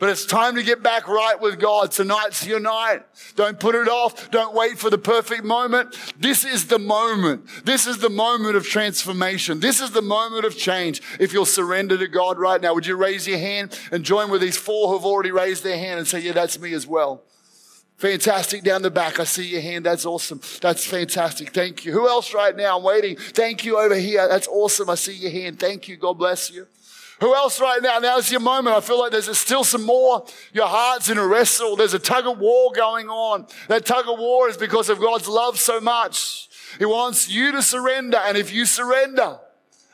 But 0.00 0.08
it's 0.08 0.24
time 0.24 0.54
to 0.56 0.62
get 0.62 0.82
back 0.82 1.06
right 1.08 1.38
with 1.38 1.60
God. 1.60 1.90
Tonight's 1.90 2.46
your 2.46 2.58
night. 2.58 3.02
Don't 3.36 3.60
put 3.60 3.74
it 3.74 3.86
off. 3.86 4.30
Don't 4.30 4.54
wait 4.54 4.78
for 4.78 4.88
the 4.88 4.96
perfect 4.96 5.44
moment. 5.44 5.94
This 6.18 6.42
is 6.42 6.68
the 6.68 6.78
moment. 6.78 7.46
This 7.66 7.86
is 7.86 7.98
the 7.98 8.08
moment 8.08 8.56
of 8.56 8.66
transformation. 8.66 9.60
This 9.60 9.78
is 9.78 9.90
the 9.90 10.00
moment 10.00 10.46
of 10.46 10.56
change. 10.56 11.02
If 11.20 11.34
you'll 11.34 11.44
surrender 11.44 11.98
to 11.98 12.08
God 12.08 12.38
right 12.38 12.62
now, 12.62 12.72
would 12.72 12.86
you 12.86 12.96
raise 12.96 13.28
your 13.28 13.36
hand 13.36 13.78
and 13.92 14.02
join 14.02 14.30
with 14.30 14.40
these 14.40 14.56
four 14.56 14.88
who've 14.88 15.04
already 15.04 15.32
raised 15.32 15.64
their 15.64 15.78
hand 15.78 15.98
and 15.98 16.08
say, 16.08 16.20
yeah, 16.20 16.32
that's 16.32 16.58
me 16.58 16.72
as 16.72 16.86
well. 16.86 17.22
Fantastic 18.00 18.62
down 18.62 18.80
the 18.80 18.90
back. 18.90 19.20
I 19.20 19.24
see 19.24 19.46
your 19.46 19.60
hand. 19.60 19.84
That's 19.84 20.06
awesome. 20.06 20.40
That's 20.62 20.86
fantastic. 20.86 21.52
Thank 21.52 21.84
you. 21.84 21.92
Who 21.92 22.08
else 22.08 22.32
right 22.32 22.56
now? 22.56 22.78
I'm 22.78 22.82
waiting. 22.82 23.16
Thank 23.16 23.66
you 23.66 23.78
over 23.78 23.94
here. 23.94 24.26
That's 24.26 24.48
awesome. 24.48 24.88
I 24.88 24.94
see 24.94 25.12
your 25.12 25.30
hand. 25.30 25.60
Thank 25.60 25.86
you. 25.86 25.98
God 25.98 26.14
bless 26.14 26.50
you. 26.50 26.66
Who 27.20 27.34
else 27.34 27.60
right 27.60 27.82
now? 27.82 27.98
Now's 27.98 28.30
your 28.30 28.40
moment. 28.40 28.74
I 28.74 28.80
feel 28.80 28.98
like 28.98 29.12
there's 29.12 29.38
still 29.38 29.64
some 29.64 29.84
more. 29.84 30.24
Your 30.54 30.66
heart's 30.66 31.10
in 31.10 31.18
a 31.18 31.26
wrestle. 31.26 31.76
There's 31.76 31.92
a 31.92 31.98
tug 31.98 32.26
of 32.26 32.38
war 32.38 32.72
going 32.72 33.10
on. 33.10 33.46
That 33.68 33.84
tug 33.84 34.08
of 34.08 34.18
war 34.18 34.48
is 34.48 34.56
because 34.56 34.88
of 34.88 34.98
God's 34.98 35.28
love 35.28 35.58
so 35.58 35.78
much. 35.78 36.48
He 36.78 36.86
wants 36.86 37.28
you 37.28 37.52
to 37.52 37.60
surrender. 37.60 38.16
And 38.16 38.38
if 38.38 38.50
you 38.50 38.64
surrender, 38.64 39.38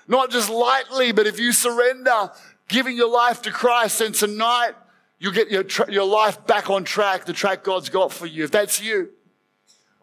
not 0.07 0.31
just 0.31 0.49
lightly, 0.49 1.11
but 1.11 1.27
if 1.27 1.40
you 1.40 1.51
surrender, 1.51 2.31
giving 2.69 2.97
your 2.97 3.11
life 3.11 3.42
to 3.42 3.51
Christ, 3.51 3.99
then 3.99 4.12
tonight 4.12 4.75
you 5.18 5.33
get 5.33 5.50
your, 5.50 5.62
tra- 5.62 5.90
your 5.90 6.05
life 6.05 6.46
back 6.46 6.70
on 6.70 6.85
track, 6.85 7.24
the 7.24 7.33
track 7.33 7.64
God's 7.64 7.88
got 7.88 8.12
for 8.12 8.26
you. 8.26 8.44
If 8.44 8.50
that's 8.50 8.81
you, 8.83 9.11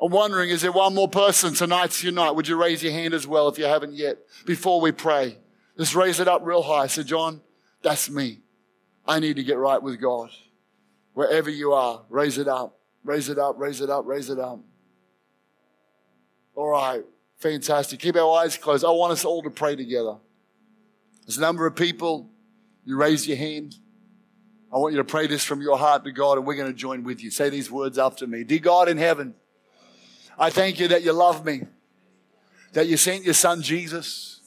I'm 0.02 0.12
wondering, 0.12 0.50
is 0.50 0.62
there 0.62 0.72
one 0.72 0.94
more 0.96 1.08
person 1.08 1.54
tonight's 1.54 2.04
your 2.04 2.14
night? 2.14 2.32
Would 2.32 2.48
you 2.48 2.56
raise 2.56 2.84
your 2.84 2.92
hand 2.92 3.14
as 3.14 3.28
well 3.28 3.48
if 3.48 3.58
you 3.58 3.66
haven't 3.66 3.94
yet 3.94 4.18
before 4.46 4.82
we 4.82 4.92
pray? 4.92 5.38
Just 5.78 5.96
raise 5.96 6.20
it 6.20 6.28
up 6.28 6.42
real 6.44 6.62
high. 6.62 6.88
Say, 6.88 7.04
John, 7.04 7.42
that's 7.82 8.10
me. 8.10 8.40
I 9.06 9.20
need 9.20 9.36
to 9.38 9.44
get 9.44 9.58
right 9.58 9.82
with 9.82 10.02
God. 10.02 10.30
Wherever 11.14 11.50
you 11.50 11.74
are, 11.74 12.02
raise 12.10 12.38
it 12.38 12.48
up, 12.48 12.80
raise 13.04 13.30
it 13.30 13.38
up, 13.38 13.56
raise 13.60 13.82
it 13.82 13.90
up, 13.90 14.06
raise 14.06 14.30
it 14.30 14.40
up. 14.40 14.60
All 16.56 16.70
right. 16.70 17.04
Fantastic. 17.38 18.00
Keep 18.00 18.16
our 18.16 18.40
eyes 18.40 18.58
closed. 18.58 18.86
I 18.86 18.90
want 18.92 19.12
us 19.12 19.26
all 19.26 19.42
to 19.44 19.50
pray 19.50 19.76
together. 19.76 20.16
There's 21.26 21.38
a 21.38 21.42
number 21.42 21.66
of 21.66 21.76
people. 21.76 22.30
You 22.86 22.96
raise 22.96 23.28
your 23.28 23.38
hand. 23.38 23.76
I 24.74 24.78
want 24.78 24.94
you 24.94 24.98
to 24.98 25.04
pray 25.04 25.28
this 25.28 25.44
from 25.44 25.62
your 25.62 25.78
heart 25.78 26.04
to 26.04 26.12
God, 26.12 26.40
and 26.40 26.48
we're 26.48 26.56
going 26.56 26.72
to 26.72 26.78
join 26.78 27.04
with 27.04 27.24
you. 27.24 27.30
Say 27.30 27.50
these 27.50 27.70
words 27.70 28.00
after 28.00 28.26
me 28.26 28.44
Dear 28.44 28.60
God 28.60 28.90
in 28.90 28.98
heaven, 28.98 29.36
I 30.38 30.50
thank 30.50 30.80
you 30.80 30.88
that 30.88 31.04
you 31.04 31.14
love 31.14 31.46
me, 31.46 31.62
that 32.74 32.88
you 32.88 32.98
sent 32.98 33.24
your 33.24 33.36
son 33.36 33.62
Jesus, 33.62 34.40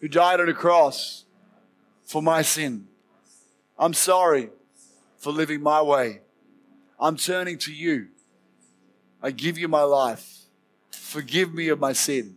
who 0.00 0.08
died 0.08 0.40
on 0.40 0.48
a 0.48 0.54
cross 0.54 1.26
for 2.06 2.22
my 2.22 2.40
sin. 2.40 2.86
I'm 3.78 3.92
sorry 3.92 4.48
for 5.18 5.30
living 5.30 5.60
my 5.60 5.82
way. 5.82 6.22
I'm 6.98 7.16
turning 7.16 7.58
to 7.58 7.74
you. 7.74 8.08
I 9.22 9.30
give 9.30 9.58
you 9.58 9.68
my 9.68 9.82
life. 9.82 10.44
Forgive 10.90 11.52
me 11.52 11.68
of 11.68 11.78
my 11.78 11.92
sin. 11.92 12.36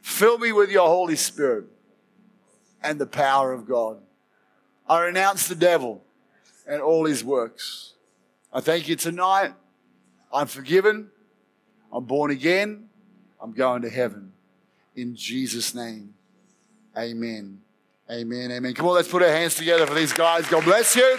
Fill 0.00 0.38
me 0.38 0.52
with 0.52 0.70
your 0.70 0.88
Holy 0.88 1.16
Spirit 1.16 1.66
and 2.82 2.98
the 2.98 3.06
power 3.06 3.52
of 3.52 3.68
God. 3.68 4.00
I 4.88 5.02
renounce 5.04 5.48
the 5.48 5.54
devil 5.54 6.02
and 6.66 6.80
all 6.80 7.06
his 7.06 7.24
works. 7.24 7.94
I 8.52 8.60
thank 8.60 8.88
you 8.88 8.96
tonight. 8.96 9.54
I'm 10.32 10.46
forgiven. 10.46 11.10
I'm 11.92 12.04
born 12.04 12.30
again. 12.30 12.88
I'm 13.40 13.52
going 13.52 13.82
to 13.82 13.90
heaven. 13.90 14.32
In 14.96 15.16
Jesus' 15.16 15.74
name. 15.74 16.14
Amen. 16.96 17.60
Amen. 18.10 18.52
Amen. 18.52 18.74
Come 18.74 18.86
on, 18.86 18.94
let's 18.94 19.08
put 19.08 19.22
our 19.22 19.28
hands 19.28 19.54
together 19.54 19.86
for 19.86 19.94
these 19.94 20.12
guys. 20.12 20.46
God 20.48 20.64
bless 20.64 20.94
you. 20.94 21.18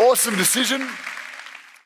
Awesome 0.00 0.36
decision. 0.36 0.88